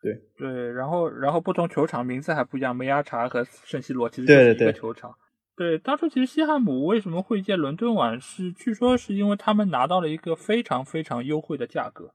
[0.00, 5.14] 对对，然后然后不同球场名字还不一样，梅亚查和圣西罗其实就是一个球场。
[5.54, 12.14] 对，当初其实西汉姆为什么会借伦敦碗，是据说是因为他们拿到了一个非常非常优惠的价格，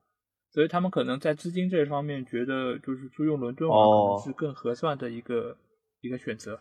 [0.51, 5.55] 所以他们可能在资金这方面觉得就是租用伦敦碗可能是更合算的一个
[6.01, 6.59] 一个选择，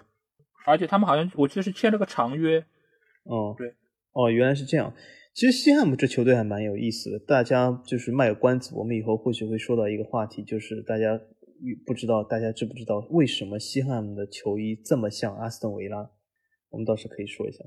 [0.67, 2.65] 而且他们好像我记得是签了个长约。
[3.25, 3.75] 哦，对，
[4.13, 4.93] 哦，原来是这样。
[5.37, 11.21] 其实西汉姆这球队还蛮有意思的，大家就是卖个关子，我们以后或许会说到一个话题，就是大家
[11.85, 16.09] 不知道大家知不知道为什么西汉姆的球衣这么像阿斯顿维拉？
[16.71, 17.63] 我们倒是可以说一下。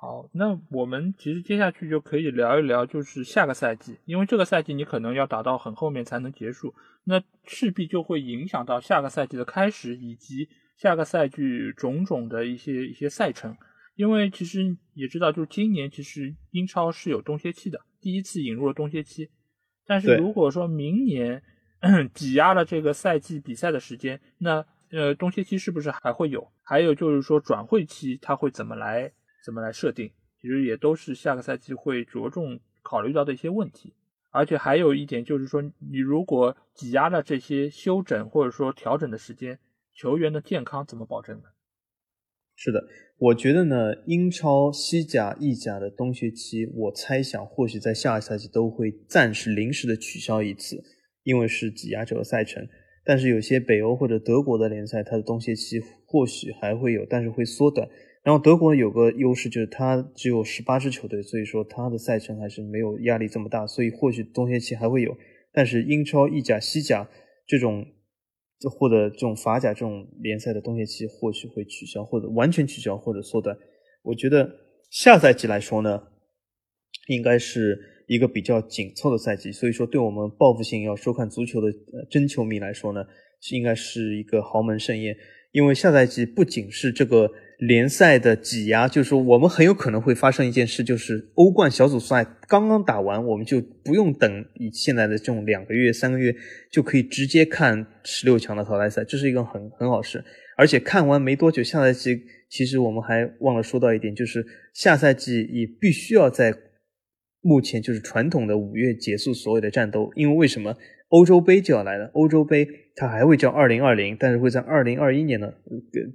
[0.00, 6.72] 好，那我们其实接下去就可以聊一聊，就是下个赛季，因为这个赛季你可能要打到很后面才能结束，
[7.02, 11.36] 那势必就会影响到下个赛季的开始以及下个赛季
[11.76, 13.56] 种种的一些一些赛程。
[13.96, 19.30] 因为其实也知道，就是今年其实英超是有冬歇期的，第一次引入了冬歇期。
[19.86, 21.42] 但是如果说明年
[22.14, 26.52] 挤压了这个赛季比赛的时间，那呃，冬歇期是不是还会有？
[26.62, 29.12] 还有就是说转会期它会怎么来
[29.44, 30.12] 怎么来设定？
[30.40, 33.94] 其实也都是下个赛季会着重考虑到的一些问题。
[34.30, 39.58] 而且还有一点就是说，你如果挤压了这些休整或者说调整的时间，
[39.94, 41.44] 球员的健康怎么保证呢？
[42.54, 42.86] 是的，
[43.18, 50.84] 我觉得呢，英超、西甲、意甲的冬歇期，我猜想或许在下个赛季都会暂时临时的取消一次，
[51.22, 52.68] 因为是挤压这个赛程。
[53.06, 57.88] 但是有些北欧或者德国的联赛，它的冬歇期或许还会有，但是会缩短。
[58.22, 65.16] 然后德国有个优势就是它只有十八支球队，所以说它的赛程还是没有压力这么大，所以或许冬歇期还会有。
[65.52, 67.08] 但是英超、意甲、西甲
[67.46, 67.86] 这种
[68.58, 73.56] 就获得这种法甲这种联赛的冬歇期或许会取消，或者完全取消，或者缩短。
[74.02, 74.50] 我觉得
[74.90, 76.02] 下赛季来说呢，
[77.08, 81.68] 应该是一个比较紧凑的赛季，所以说对我们报复性要收看足球的
[82.10, 83.04] 真球迷来说呢，
[83.40, 85.16] 是应该是一个豪门盛宴，
[85.56, 87.32] 因为下赛季不仅是这个。
[87.58, 96.36] 联赛的挤压，就是说我们很有可能会发生一件事，就是欧冠小组赛刚刚打完，我们就不用等以现在的这种两个月、三个月，
[96.70, 100.22] 就可以直接看十六强的淘汰赛，这是一个很很好事。
[100.58, 104.44] 而且看完没多久，下赛季其实我们还忘了说到一点，就是
[104.74, 106.54] 下赛季也必须要在
[107.40, 110.76] 目前就是传统的五月结束所有的战斗，因为为什么？
[111.08, 115.54] 欧洲杯就要来了，欧洲杯它还会叫二零二零，但是会在二零二一年的，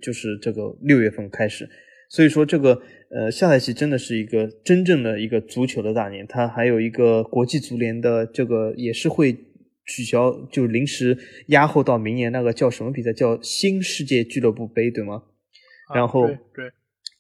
[0.02, 1.70] 就是这个六月份开始。
[2.10, 6.28] 所以说这个呃下赛季真的是一个真正的一个足球的大年。
[6.28, 9.32] 它还有一个国际足联的这个也是会
[9.86, 11.18] 取消，就临时
[11.48, 13.14] 压后到明年那个叫什么比赛？
[13.14, 15.24] 叫新世界俱乐部杯，对吗？
[15.96, 16.38] 然后对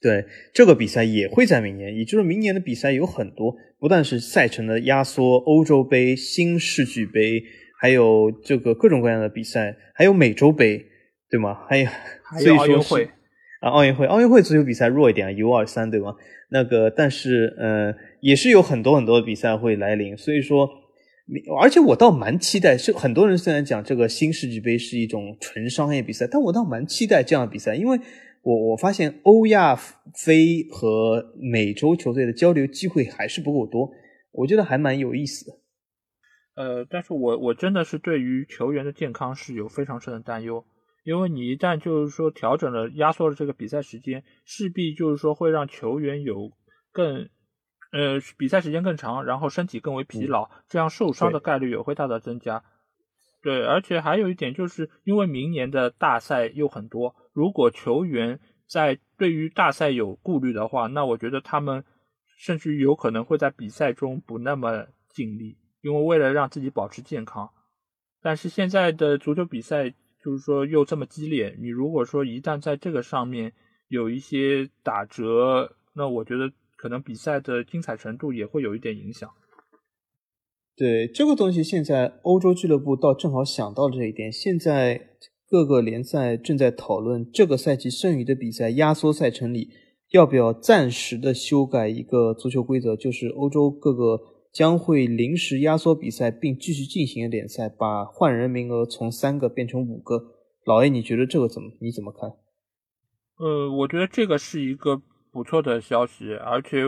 [0.01, 7.41] 对，这个比赛也会在明年，也就是明年的比赛有很多，不但是赛程的压缩，欧洲杯、新世俱杯。
[7.81, 10.85] 还有这个各种各样的比赛，还有美洲杯，
[11.31, 11.57] 对吗？
[11.67, 11.87] 还有，
[12.39, 13.09] 所以说是
[13.59, 16.15] 啊，奥运会，奥运会足球比赛弱一点，U 二三，对吗？
[16.51, 20.69] 那个，但是，呃，也是有很多很多的比赛会来临，所以说，
[21.59, 22.77] 而且我倒蛮期待。
[22.77, 27.99] 是很多人虽然讲这个新世纪杯是一种纯商业比赛，但我倒蛮期待这样的比赛，因为
[28.43, 33.89] 我我发现欧亚非和美洲球队的交流机会还是不够多，
[34.33, 35.57] 我觉得还蛮有意思的。
[36.53, 40.65] 呃，但是我我真的是对于球员的健康是有非常深的担忧，
[41.03, 46.51] 因为你一旦就是说调整了压缩了这个比赛时间，势必就是说会让球员有
[46.91, 47.29] 更
[47.93, 52.63] 呃比赛时间更长，然后身体更为疲劳，这样受伤的概率也会大大增加。
[53.41, 61.83] 对，而且还有一点就是因为明年的大赛又很多，如果球员在对于大赛有顾虑的话，那我觉得他们
[62.37, 65.57] 甚至有可能会在比赛中不那么尽力。
[65.83, 67.49] 因为为了让自己保持健康，
[68.21, 69.89] 但是现在的足球比赛
[70.23, 73.53] 就是说又这么激烈，你如果说一旦在这个上面
[73.87, 79.27] 有一些打折，那我觉得可能比赛的精彩程度也会有一点影响。
[80.77, 85.09] 对这个东西，现在欧洲俱乐部倒正好想到了这一点，现在
[85.49, 89.69] 各个联赛正在讨论这个赛季剩余的比赛压缩赛程里
[90.11, 94.30] 要不要暂时的修改一个足球规则，就是欧洲各个。
[94.51, 100.21] 将会临时压缩比赛并继续进行联赛，把换人名额从三个变成五个。
[100.65, 101.71] 老 A，你觉得这个怎么？
[101.79, 102.33] 你怎么看？
[103.37, 106.83] 呃，我觉得这个是一个不错的消息，而且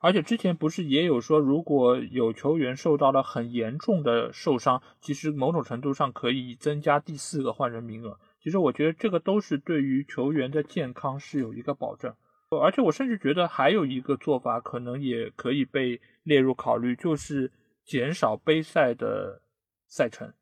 [0.00, 8.18] 而且之前不是也有说，如果有球员受到了很严重的受伤，其实某种程度上可以增加第四个换人名额。
[8.42, 12.14] 其实我觉得这个都是对于球员的健康是有一个保证。
[12.60, 17.52] 而且我甚至觉得还有一个做法可能也可以被列入考虑，就是
[17.84, 19.42] 减少杯赛的
[19.88, 20.32] 赛程，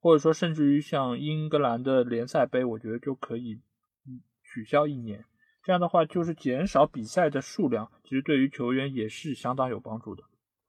[0.00, 3.60] 或者说甚至于像英格兰的联赛杯，我觉得就可以
[4.42, 5.24] 取消一年。
[5.62, 10.22] 这样的话，就是减少比赛的数量，其实对于球员也是相当有帮助的。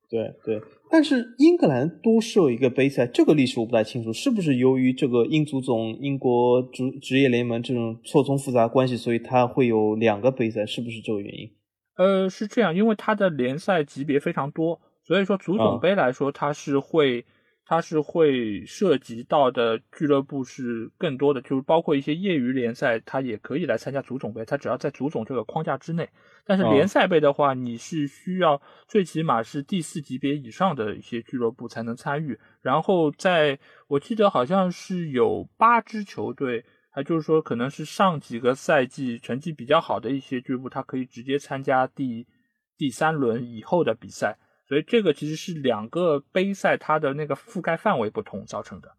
[0.10, 11.52] 对对，但是英格兰多设一个杯赛，这个历史我不太清楚，是不是由于这个英足总、英国职职业联盟这种错综复杂关系，所以它会有两个杯赛，是不是这个原因？
[11.98, 17.26] 呃，是这样，因为它的联赛级别非常多，所以说足总杯来说，它是会。
[17.70, 26.08] 它是会涉及到的俱乐部是更多的，就是包括一些业余联赛，它也可以来参加足总杯，它只要在足总这个框架之内。
[26.46, 32.40] 但是联赛杯的话，你是需要最起码是第四级别以上的一些俱乐部才能参与。
[32.62, 36.64] 然后在我记得好像是有八支球队，
[36.98, 42.26] 还就是说可能是上几个赛季成绩比较好的一些俱乐部，他可以直接参加第
[42.76, 44.36] 第三轮以后的比赛。
[44.68, 48.90] 所以这个其实是两个杯赛它的那个覆盖范围不同造成的。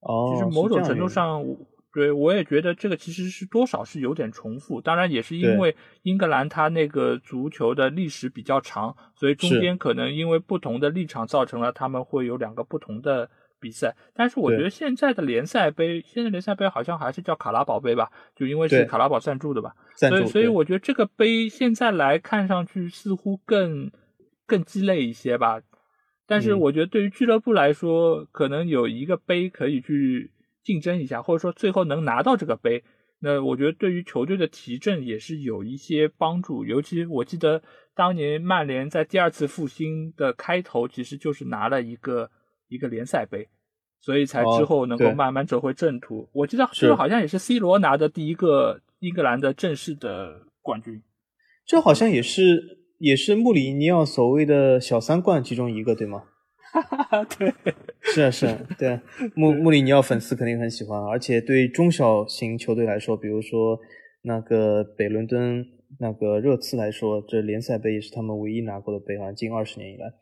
[0.00, 1.42] 哦，其实某种程度上，
[1.90, 4.82] 对我也觉得这个其实是多少是有点重复。
[4.82, 13.30] 当然也是因为英格兰它那个足球的历史比较长，所以中间可能因为不同的立场造成了他们会有两个不同的
[13.60, 13.94] 比赛。
[14.14, 19.74] 但是我觉得现在的联赛杯，现在联赛杯好像还是叫卡拉宝杯吧，就因为是卡拉宝赞助的吧。
[19.96, 23.90] 所以所以我觉得这个杯现在来看上去似乎更
[24.46, 25.60] 更鸡肋一些吧。
[26.26, 30.30] 但是我觉得对于俱乐部来说，可能有一个杯可以去
[30.62, 32.84] 竞争一下，或者说最后能拿到这个杯。
[33.20, 37.62] 那我觉得对于球队的提振也是有一些帮助，尤其我记得
[37.94, 42.30] 当年曼联在第二次复兴的开头，其实就是拿了一个
[42.68, 43.48] 一个联赛杯，
[44.00, 46.28] 所以才之后能够慢慢走回正途。
[46.32, 51.02] 我记得这好像也是 C 罗拿的第一个英格兰的正式的冠军，
[51.66, 56.24] 这好像也是也是穆里尼奥所谓的小三冠其中一个，对吗？
[56.70, 57.52] 哈哈，对，
[58.02, 59.00] 是啊，是啊，对，
[59.34, 63.78] 穆穆里尼奥粉丝肯定很喜欢，而且对中小型球队来说，比如说
[64.22, 65.64] 那个北伦敦
[65.98, 70.12] 那个热刺来说，这联赛杯也是他们唯一拿过的杯，好像近二十年以来，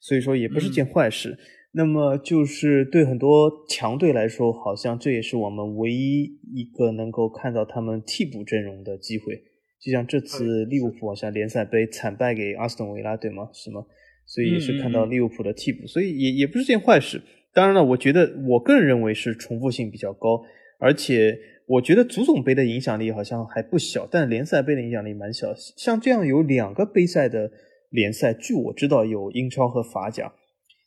[0.00, 1.36] 所以说也不是件坏事。
[1.78, 6.22] 那么就是对很多强队来说，好像这也是我们唯一
[6.54, 9.42] 一个能够看到他们替补阵容的机会，
[9.78, 13.50] 就像这次利物浦好像联赛杯惨败给阿斯顿维拉，对吗？
[13.52, 13.84] 是吗？
[14.24, 17.20] 所以也是看到利物浦的替补，所以也也不是件坏事。
[17.52, 20.42] 当然了，我觉得我个人认为是重复性比较高，
[20.78, 25.52] 而且我觉得足总杯的影响力好像还不小，但联赛杯的影响力蛮小。
[25.76, 27.50] 像这样有两个杯赛的
[27.90, 30.32] 联赛，据我知道有英超和法甲，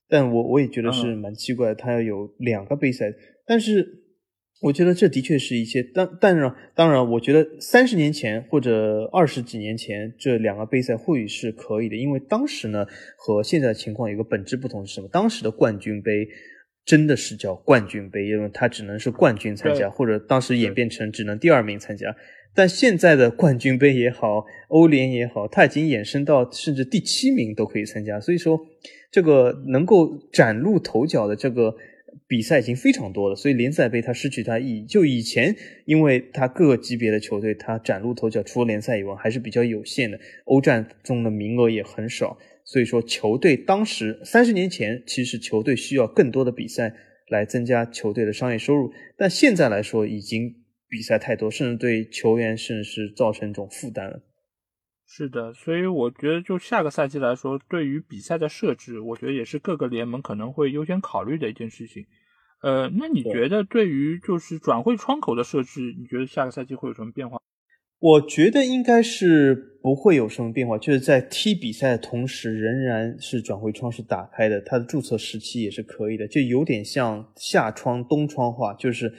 [0.09, 3.13] 但我我也觉得是蛮奇怪，他要有两个杯赛，
[3.45, 3.97] 但是。
[4.61, 12.85] 我觉得这的确是一些，但但是当然，我觉得三十年前或者二十几年前这两个杯赛或许是可以的，因为当时呢
[13.17, 15.07] 和现在的情况有个本质不同是什么？
[15.07, 16.27] 当时的冠军杯
[16.83, 22.13] 真的是叫冠军杯，因为它只能是冠军参加，或者当时演变成只能第二名参加。
[22.53, 28.59] 但现在的冠军杯也好，欧联也好，它已经衍生到甚至第七名都可以参加，所以说
[29.11, 31.75] 这个能够崭露头角的这个。
[32.27, 34.85] 比赛已经非常多了，所以联赛杯它失去它意义。
[34.85, 35.55] 就以前，
[35.85, 42.37] 因为它各个级别的球队它崭露头角，除了联赛以外还是比较有限的，欧战中的名额也很少。
[42.65, 46.93] 所以说，球队当时三十年前，其实球队需要更多的比赛
[47.29, 50.53] 来增加球队的商业收入，但现在来说，已经
[50.87, 54.21] 比赛太多，甚至对球员甚至是造成一种负担了。
[55.11, 62.05] 是的，所以我觉得就下个赛季来说，对于比赛的设置，我觉得也是各个联盟可能会优先考虑的一件事情。
[62.61, 67.39] 呃，那你觉得对于就是转会窗口的设置，你觉得下个赛季会有什么变化？
[67.97, 79.11] 我觉得应该是不会有什么变化，就是在踢比赛的同时，仍然是转会窗是打开的，它的注册时期也是可以的，就有点像夏窗冬窗化，就是。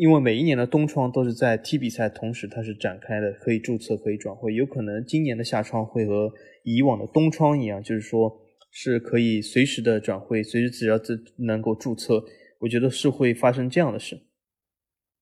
[0.00, 4.54] 因为每一年的冬窗都是在踢比赛同时，它是展开的，可以注册，可以转会。
[4.54, 6.32] 有可能今年的夏窗会和
[6.64, 8.40] 以往的冬窗一样，就是说
[8.70, 12.24] 是可以随时的转会，随时只要自能够注册。
[12.60, 14.22] 我觉得是会发生这样的事。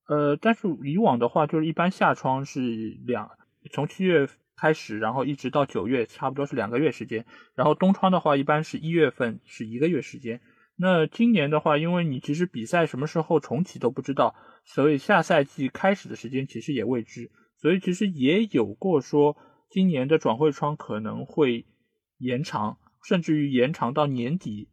[0.07, 2.61] 呃，但是以往的话，就是一般夏窗是
[3.05, 3.29] 两
[3.73, 7.25] 从七月开始，然后一直到九月，差不多是两个月时间。
[7.57, 10.41] 然后冬窗的话，一般是一月份是一个月时间。
[10.81, 19.37] 那今年的话，因为你其实比赛什么时候重启都不知道，所以下赛季开始的时间其实也未知，所以其实也有过说
[19.69, 21.67] 今年的转会窗可能会
[22.19, 24.69] 延长，甚至于延长到年底。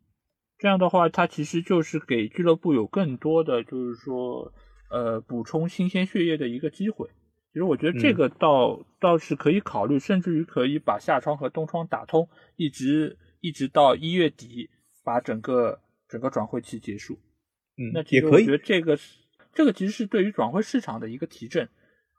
[0.59, 4.53] 这样的话，它其实就是给俱乐部有更多的就是说
[4.91, 7.09] 呃补充新鲜血液的一个机会。
[7.51, 14.69] 其实我觉得这个倒倒是可以考虑，甚至于可以把夏窗和冬窗打通，一直一直到一月底
[15.03, 15.79] 把整个。
[16.15, 17.15] 整个转会期结束，
[17.77, 19.19] 嗯，那其实我觉得这个是
[19.53, 21.67] 这个其实是对于转会市场的一个提振，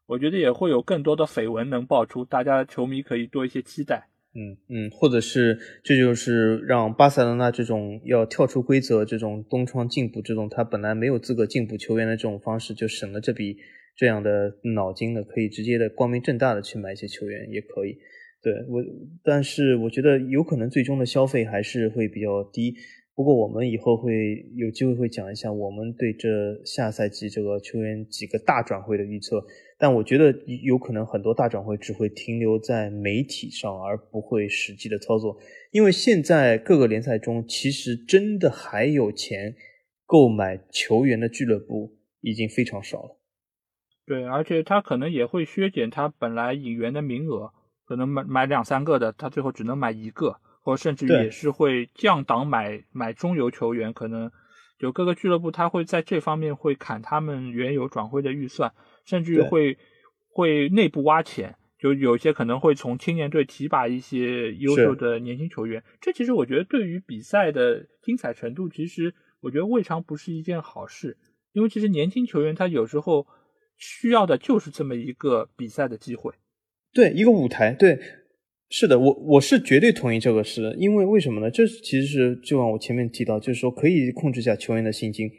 [0.05, 4.11] 我觉得也会有更多的绯闻能爆出，大家球迷可以多一些期待。
[4.35, 13.57] 嗯嗯，或者是这就是让巴塞罗那这种要跳出规则、这种东窗进补这种他本来没有资格进补球员的这种方式，就省了这笔
[13.97, 17.97] 这样的脑筋了，可以直接的光明正大的去买一些球员也可以。
[18.43, 18.85] 对我，
[19.25, 22.75] 但是我觉得有可能最终的消费还是会比较低。
[23.17, 26.29] 不过我们以后会有机会会讲一下我们对这
[26.67, 29.43] 下赛季这个球员几个大转会的预测，
[29.79, 30.31] 但我觉得
[30.63, 35.35] 有可能很多大转会只会停留在媒体上，而不会实际的操作，
[35.73, 39.55] 因为现在各个联赛中其实真的还有钱
[40.05, 43.19] 购买球员的俱乐部已经非常少了。
[44.05, 47.51] 对，而且他可能也会削减他本来引援的名额，
[47.87, 50.37] 可能买买两三个的，他最后只能买一个。
[50.67, 54.33] 或甚至也是会降档买买中游球员，可能
[54.81, 58.73] 就各个俱乐部他会在这方面会砍他们原有转会的预算，
[59.05, 59.79] 甚至会
[60.29, 65.85] 会内部挖潜，就有些可能会从青年队提拔一些优秀的年轻球员。
[66.01, 71.17] 这其实我觉得对于比赛的精彩程度，其实我觉得未尝不是一件好事，
[71.53, 73.25] 因为其实年轻球员他有时候
[73.77, 76.35] 需要的就是这么一个比赛的机会，
[76.93, 78.01] 对，一个舞台，对，
[78.69, 81.51] 是的，我我是绝对同意这个事的，因为为什么呢？
[81.51, 85.31] 这其实是就像我前面提到，就是说可以控制一下球员的薪金。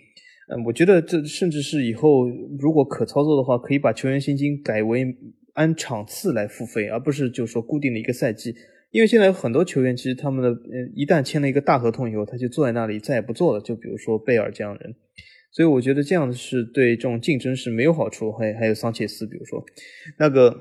[0.50, 2.26] 嗯，我觉得这甚至是以后
[2.58, 5.06] 如果可操作的话，可以把球员薪金改为
[5.56, 8.56] 按场次来付费，而不是就是说固定的一个赛季。
[8.92, 13.62] 因为现在有很多球员，其实他们的嗯一旦签了一个大合同以后，他就坐在那里再也不做了。
[13.62, 14.96] 就比如说贝尔这样的人，
[15.52, 18.32] 所以我觉得这样是对这种竞争是没有好处。
[18.32, 19.62] 还还有桑切斯，比如说
[20.18, 20.56] 那个，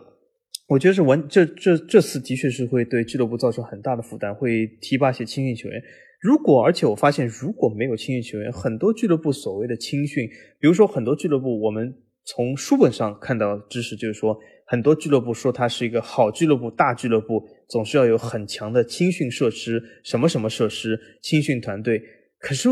[0.68, 5.80] 我觉得是完这这这次的确是会对俱乐部造成很大的负担，会提拔一些青训球员。
[6.20, 11.94] 如果，而且我发现，如果没有青训球员，很多俱乐部所谓的青训，比如说很多俱乐部，我们
[12.24, 14.36] 从书本上看到知识，就是说
[14.66, 22.02] 很多俱乐部说它是一个好俱乐部、大俱乐部，总是要有很强的青训设施，什么什么设施、青训团队。
[22.40, 22.68] 可是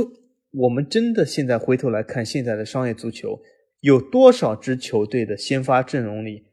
[0.51, 3.38] 我们真的现在回头来看，现在的商业足球，
[3.80, 6.47] 有多少支球队的先发阵容里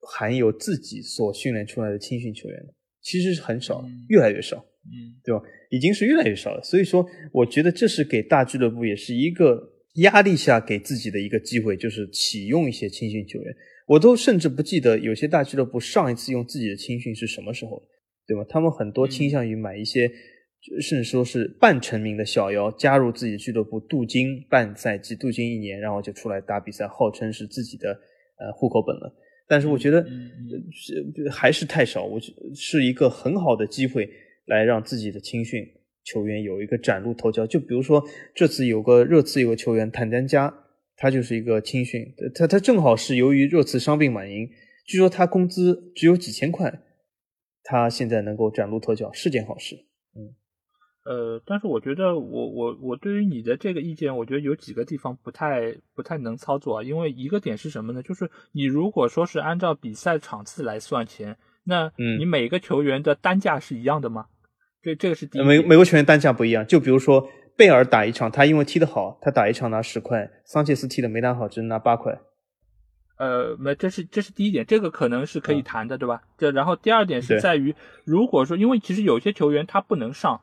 [0.00, 2.74] 含有自己所训练出来的青训球员的？
[3.02, 4.56] 其实是很少，越来越少。
[4.84, 5.42] 嗯，对吧？
[5.70, 6.62] 已经是越来越少了。
[6.62, 9.60] 所以说，我觉得这是给大俱乐部也是一个
[9.96, 13.54] 压力下给自己的一个机会，就是启用一些青训球员。
[13.86, 17.82] 我都甚至不记得有些大俱乐部上一次用自己的青训是什么时候，
[18.26, 18.44] 对吧？
[18.48, 20.10] 他们很多倾向于买一些，
[20.80, 27.90] 甚至说是半成名的小妖加入自己的俱乐部镀金半赛季、镀金一年，然后就出来打比赛，号称是自己的
[28.38, 29.14] 呃户口本了。
[29.50, 30.02] 但是我觉得
[30.72, 34.08] 是还是太少，我觉是一个很好的机会。
[34.46, 35.64] 来让自己的青训
[36.02, 38.02] 球员有一个崭露头角，就比如说
[38.34, 40.52] 这次有个热刺有个球员坦丹加，
[40.96, 44.48] 他就是一个青训，他他正好是由于热刺伤病满营，
[44.84, 46.82] 据说他工资只有几千块，
[47.62, 49.76] 他现在能够崭露头角是件好事。
[51.04, 58.02] 嗯，呃，但是我觉得我我我对于你的这个意见，我觉得有几个地方不太不太能操作啊，因为一个点是什么呢？
[58.02, 64.26] 就是你如果说是按照比赛场次来算钱，那你每个球员的单价是一样的吗？
[64.82, 72.18] 这这个是第每每个球员单价不一样，就比如说贝尔打一场，他因为踢得好，他打一场拿十块；桑切斯踢的没打好，只能拿八块。
[73.18, 76.22] 呃，没，这是这是第一点，这个可能是可以谈的，对吧？
[76.38, 77.74] 这然后第二点是在于，
[78.04, 80.40] 如果说因为其实有些球员他不能上，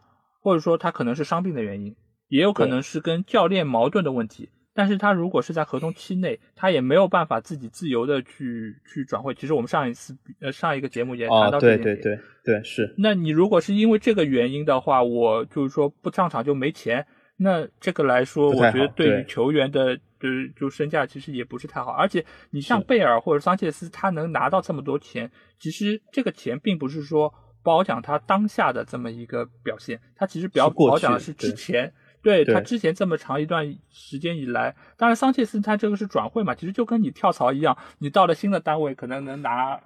[0.48, 1.94] 或者说他可能是伤病的原因，
[2.30, 4.48] 也有可能是跟教练矛盾的问题。
[4.74, 9.34] 但是他如果是在合同期内，他也没有办法自己自由的去去转会。
[9.34, 11.82] 其实我们上一次呃上一个节目也谈到这点。
[11.82, 12.96] 对对对对是。
[12.98, 21.92] 那你如果是因为这个原因的话，我就是说不上场就没钱，那这个来说，我觉得对于球员的就是就身价其实也不是太好。
[21.92, 25.30] 而且你像贝尔或者桑切斯，他能拿到这么多钱，
[25.60, 27.34] 其实这个钱并不是说
[27.68, 31.94] 褒奖他当下的这么一个表现，他其实比较褒奖的是之前。
[32.24, 32.46] 对。
[32.46, 39.78] 他之前这么长一段时间以来，当然桑切斯他这个是转会嘛，其实就跟你跳槽一样，你到了新的单位可能能拿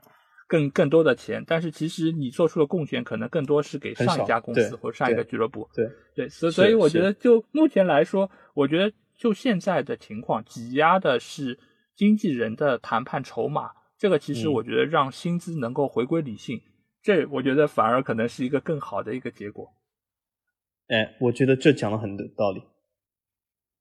[0.46, 5.68] 更更多的钱，但是其实你做出的贡献可能更多是给上一家公司或者上一个俱乐部。
[5.74, 5.90] 对。
[6.14, 11.58] 对，所所以我觉得就目前来说，我觉得就现在的情况，挤压的是
[11.96, 16.62] 经纪人的谈判筹码，这个其实我觉得让薪资能够回归理性，
[17.02, 19.74] 这我觉得反而可能是一个更好的一个结果。
[20.88, 22.62] 哎，我觉得这讲了很多道理。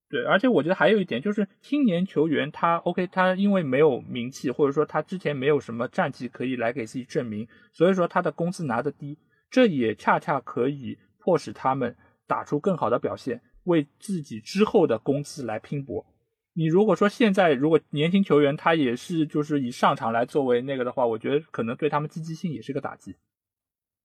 [0.08, 9.18] 对，而且我觉得还有一点就是，青年球员他 OK，他因为没有名气，或者说他之前没有什么战绩可以来给自己证明，所以说他的工资拿的低，
[9.50, 11.96] 这也恰恰可以迫使他们
[12.26, 16.04] 打出更好的表现，为自己之后的工资来拼搏。
[16.52, 23.16] 你如果说现在如果年轻球员他也是就是以上场来作为那个的话，我觉得可能对他们积极性也是个打击。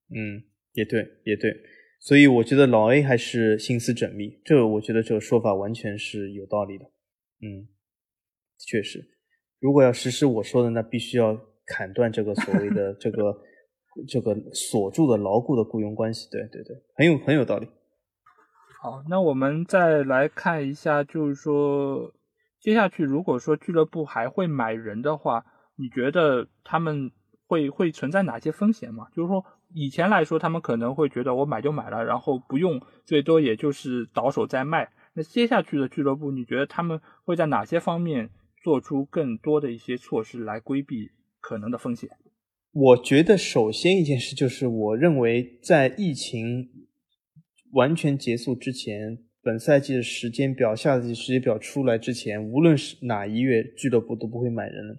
[0.09, 0.43] 嗯，
[0.73, 1.51] 也对，也对。
[1.99, 6.85] 所以我觉得老 A 还是心思缜密，这我觉得这个说法完全是有道理的。
[7.41, 7.67] 嗯，
[8.59, 9.03] 确实，
[9.59, 11.35] 如果要实施我说的，那必须要
[11.65, 13.35] 砍断这个所谓的 这个
[14.07, 16.29] 这个锁住的牢固的雇佣关系。
[16.29, 17.67] 对对对，很有很有道理。
[18.83, 22.13] 好，那我们再来看一下，就是说
[22.65, 25.45] 接下去如果说俱乐部还会买人的话，
[25.75, 27.11] 你觉得他们
[27.45, 29.07] 会会存在哪些风险吗？
[29.15, 29.45] 就是说。
[29.73, 34.89] 以前来说，他们可能会觉得我买就买了，然后不用，最多也就是倒手再卖。
[35.13, 38.29] 那接下去的俱乐部，你觉得他们会在哪些方面
[38.63, 41.09] 做出更多的一些措施来规避
[41.41, 42.09] 可能的风险？
[42.71, 46.69] 我觉得首先一件事就是，我认为在疫情
[47.73, 54.97] 完全结束之前，本赛季的时间表、下赛季时间表出来之前，无论是哪一月，俱乐部都不会买人了。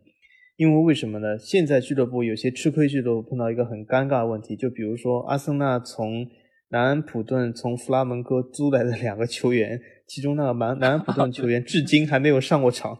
[0.56, 1.36] 因为为什么呢？
[1.36, 6.24] 现在俱乐部有些吃亏俱乐部碰到一个很尴尬的问题，就比如说阿森纳从
[6.68, 12.96] 南安普顿、从弗拉门戈租来的两个球员，其中那个南南安普顿球员至今还没有上过场，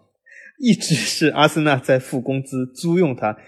[0.59, 3.39] 一直是阿森纳在付工资租用他，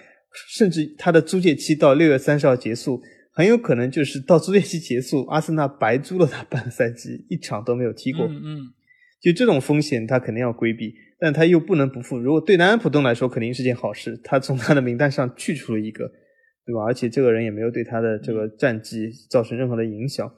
[0.54, 3.02] 甚至他的租借期到六月三十号结束，
[3.38, 8.26] 很有可能就是到租借期结束，阿森纳白租了他半个赛季，一场都没有踢过。
[8.26, 8.58] 嗯嗯，
[9.22, 12.18] 就这种风险他肯定要规避，但他又不能不付。
[12.18, 16.10] 如果对南安普顿来说肯定是件好事，他从他的名单上去除了一个。
[16.68, 16.82] 对吧？
[16.84, 20.30] 而且这个人也没有对他的这个战绩造成任何的影响，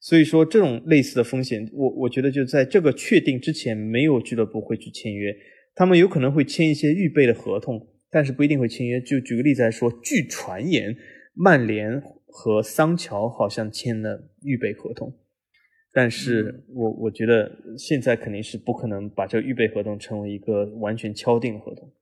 [0.00, 5.32] 所以说这种类似的风险，我我觉得就在这个确定之前，没有俱乐部会去签约，
[5.76, 7.80] 他们有可能会签一些预备的合同，
[8.10, 9.00] 但是不一定会签约。
[9.00, 10.96] 就举个例子来说，据传言，
[11.36, 15.18] 曼联和桑乔好像签了预备合同，
[15.92, 21.92] 但是我我觉得现在肯定是不可能把这个预备合同成为一个完全敲定的合同。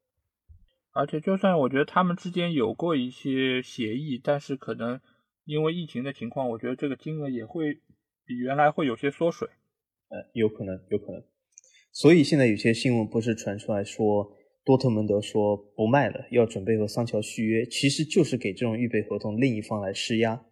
[0.92, 4.98] 而且，就算我觉得他们之间有过一些协议，但是可能
[5.44, 7.74] 因为疫情的情况，我觉得这个金额也会
[8.24, 9.48] 比原来会有些缩水。
[10.08, 11.22] 呃，有可能，有可能。
[11.92, 14.36] 所以现在有些新闻不是传出来说，
[14.66, 20.42] 多特蒙德说不卖了，要准备和桑乔续约，其实就是给这种预备合同另一方来施压，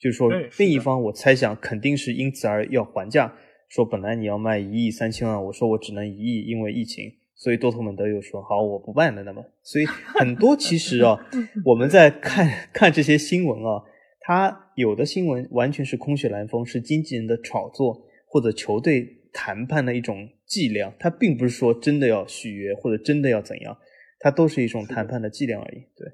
[0.00, 3.36] 就是说另一方，我猜想肯定是因此而要还价，
[3.68, 7.12] 说本来你要卖一亿三千万，我说我只能一亿，因为疫情。
[7.36, 9.22] 所以多特蒙德又说好，我不卖了。
[9.24, 11.18] 那么，所以很多其实啊，
[11.66, 13.82] 我们在看看这些新闻啊，
[14.20, 19.04] 它有的新闻完全是空穴来风，是经纪人的炒作或者球队
[19.34, 20.94] 谈判的一种伎俩。
[20.98, 23.76] 它并不是说真的要续约或者真的要怎样，
[24.20, 25.80] 它都是一种谈判的伎俩而已。
[25.94, 26.08] 对。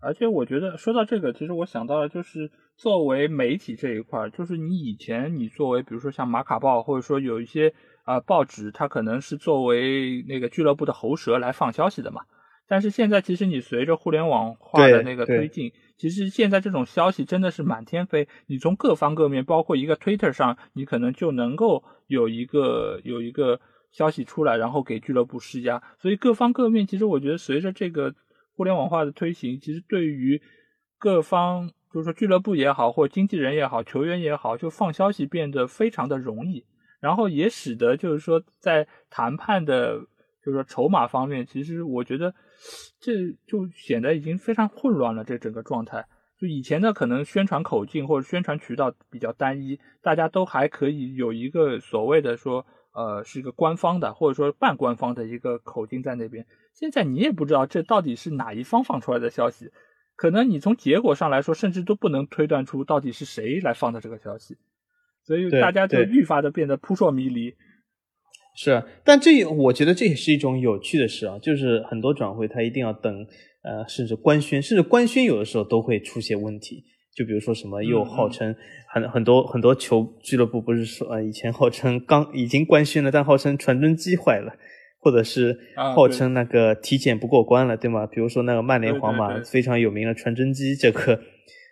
[0.00, 7.74] 而且我觉得说到这个，其实我想到了，就是作为媒体这一块，就是你以前你作为比如说像马卡报，或者说有一些。
[8.04, 12.20] 啊，报纸它可能是作为那个俱乐部的喉舌来放消息的嘛。
[12.68, 18.28] 但是现在其实你随着互联网化的那个推进，其实现在这种消息真的是满天飞。
[18.46, 23.60] 你从各方各面，包括一个 Twitter 上，你可能就能够有一个有一个
[23.92, 25.82] 消息出来，然后给俱乐部施压。
[26.00, 28.14] 所以各方各面，其实我觉得随着这个
[28.56, 30.42] 互联网化的推行，其实对于
[30.98, 36.64] 各方，就是说俱乐部也好，或经纪人也好，球员也好，就放消息变得非常的容易。
[37.00, 40.06] 然后也使得就是说，在谈判的，
[40.44, 42.34] 就是说筹码方面，其实我觉得
[43.00, 43.12] 这
[43.46, 45.24] 就显得已经非常混乱了。
[45.24, 46.04] 这整个状态，
[46.38, 56.46] 就以前的可能宣传口径或者宣传渠道比较单一，大家都还可以有一个所谓的说，呃，是一个官方的或者说半官方的一个口径在那边。
[56.74, 59.70] 现在你也不知道这到底是哪一方放出来的消息，
[60.14, 64.58] 可能你从结果上来说，甚至都不能推断出到底是谁来放的这个消息。
[65.22, 67.54] 所以大家就愈发的变得扑朔迷离。
[68.56, 73.26] 是啊，但这我觉得这也是一种有趣的事啊，就是很多转会他一定要等，
[73.62, 76.84] 呃，甚至官宣，甚至官宣有的时候都会出现问题。
[77.16, 78.54] 就比如说什么又号称
[78.92, 84.52] 很很多很多球俱乐部不是说呃，以前号称刚已经官宣了，但号称传真机坏了，
[85.00, 88.06] 或者是号称那个体检不过关了，对吗？
[88.06, 91.20] 比如说那个曼联、皇马非常有名的传真机这个。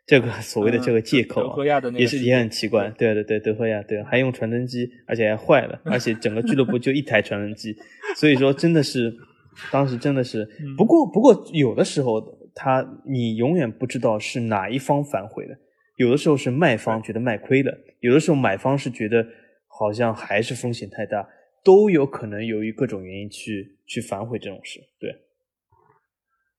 [0.05, 1.64] 这个所谓的这个借口
[1.96, 3.14] 也是也很奇怪，对。
[3.14, 7.76] 对对，德赫亚对，还用传真机，而且还坏了，而且 整个俱乐部就一台传真机，
[8.16, 9.14] 所以说真的是，
[9.70, 10.44] 当时真的是，
[10.76, 12.20] 不过不过有的时候
[12.53, 15.57] 他你永远不知道是哪一方反悔的，
[15.96, 19.24] 有的时候是卖方觉得卖亏了，有的时候买方是觉得
[19.68, 21.28] 好像还是风险太大，
[21.64, 25.14] 都有可能由于各种原因去去反悔这种事，对，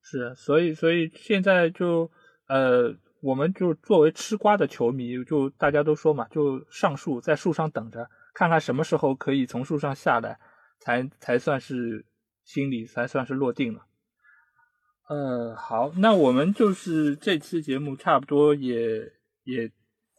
[0.01, 2.09] 是，所以所以现在就
[2.47, 2.95] 呃。
[3.23, 10.37] 我们就作为吃瓜的球迷，就大家都说嘛，就上树，在树上等着，看看什么时候可以从树上下来，
[10.81, 12.05] 才才算是
[12.43, 13.85] 心里才算是落定了。
[15.07, 19.13] 呃，好，那我们就是这期节目差不多也
[19.45, 19.71] 也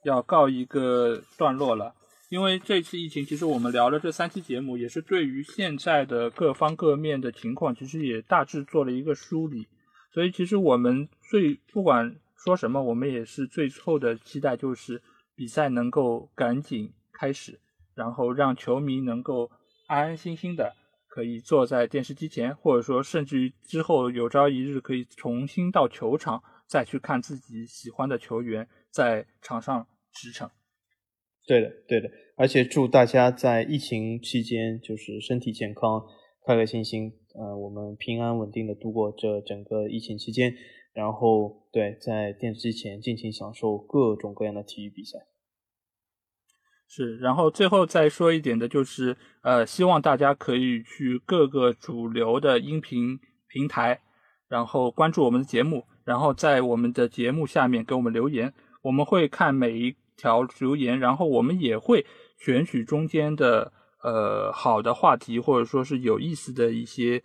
[0.04, 1.94] 要告一个段落了，
[2.30, 9.68] 因为这次疫情，其实我们聊了这三期节目，也是对于现在的各方各面的情况，其实也大致做了一个梳理。
[10.14, 12.16] 所以，其实我们最不管。
[12.36, 15.02] 说什么，我们也是最后的期待，就是
[15.34, 17.60] 比赛能够赶紧开始，
[17.94, 19.50] 然后让球迷能够
[19.86, 20.74] 安安心心的
[21.08, 30.50] 可以坐在电视机前，或者说甚至于之后有朝一日可以重新到球场再去看自己喜欢的球员在场上驰骋。
[31.46, 36.02] 对的，对的，而且祝大家在疫情期间就是身体健康，
[36.46, 40.52] 开开心心，呃，我们平安稳定的度过这整个疫情期间。
[40.94, 45.18] 然后，对，在电视机前尽情享受各种各样的体育比赛。
[46.86, 53.18] 是，然后最后再说一点的就是，呃，希望大家可以去各个主流的音频
[53.48, 54.00] 平台，
[54.48, 62.06] 然后关注我们的节目，然后在我们的节目下面给我们留言，我们会看每一条留言，然后我们也会
[62.38, 63.72] 选取中间的
[64.04, 67.24] 呃好的话题，或者说是有意思的一些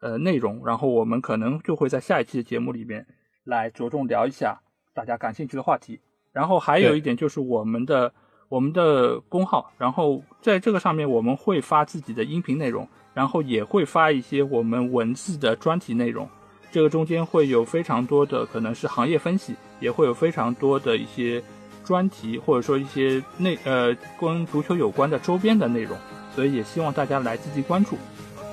[0.00, 3.06] 呃内容，然后我们可能就会在下一期的节目里面
[3.44, 4.60] 来着重聊一下
[4.94, 6.00] 大家感兴趣的话题。
[6.32, 8.12] 然后还有一点就是我们的
[8.48, 16.28] 我们的公号，然后在这个上面我们会发自己的音频内容，然后也会发一些我们文字的专题内容。
[16.72, 21.42] 这个中间会有非常多的可能是行业分析，也会有非常多的一些
[21.84, 25.98] 专题，或者说一些内呃跟足球有关的周边的内容，
[26.32, 27.96] 所以也希望大家来积极关注。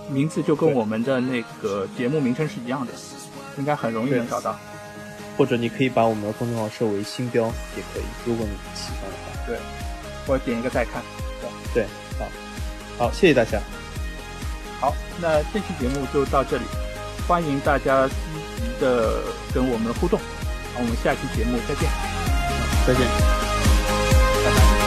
[0.09, 2.93] 名字就跟我们的那个节目名称是一样的，
[3.57, 4.57] 应该很容易能找到。
[5.37, 7.45] 或者你可以把我们的公众号设为星标
[7.75, 9.45] 也可以，如果你喜欢的话。
[9.45, 9.57] 对，
[10.25, 11.01] 或者点一个再看。
[11.73, 11.85] 对，
[12.17, 12.25] 好，
[12.97, 13.59] 好，谢谢大家。
[14.79, 16.63] 好，那这期节目就到这里。
[17.27, 18.13] 欢迎大家积
[18.55, 19.21] 极的
[19.53, 20.17] 跟我们互动，
[20.73, 21.89] 好，我们下期节目再见，
[22.87, 22.93] 再
[24.81, 24.86] 见。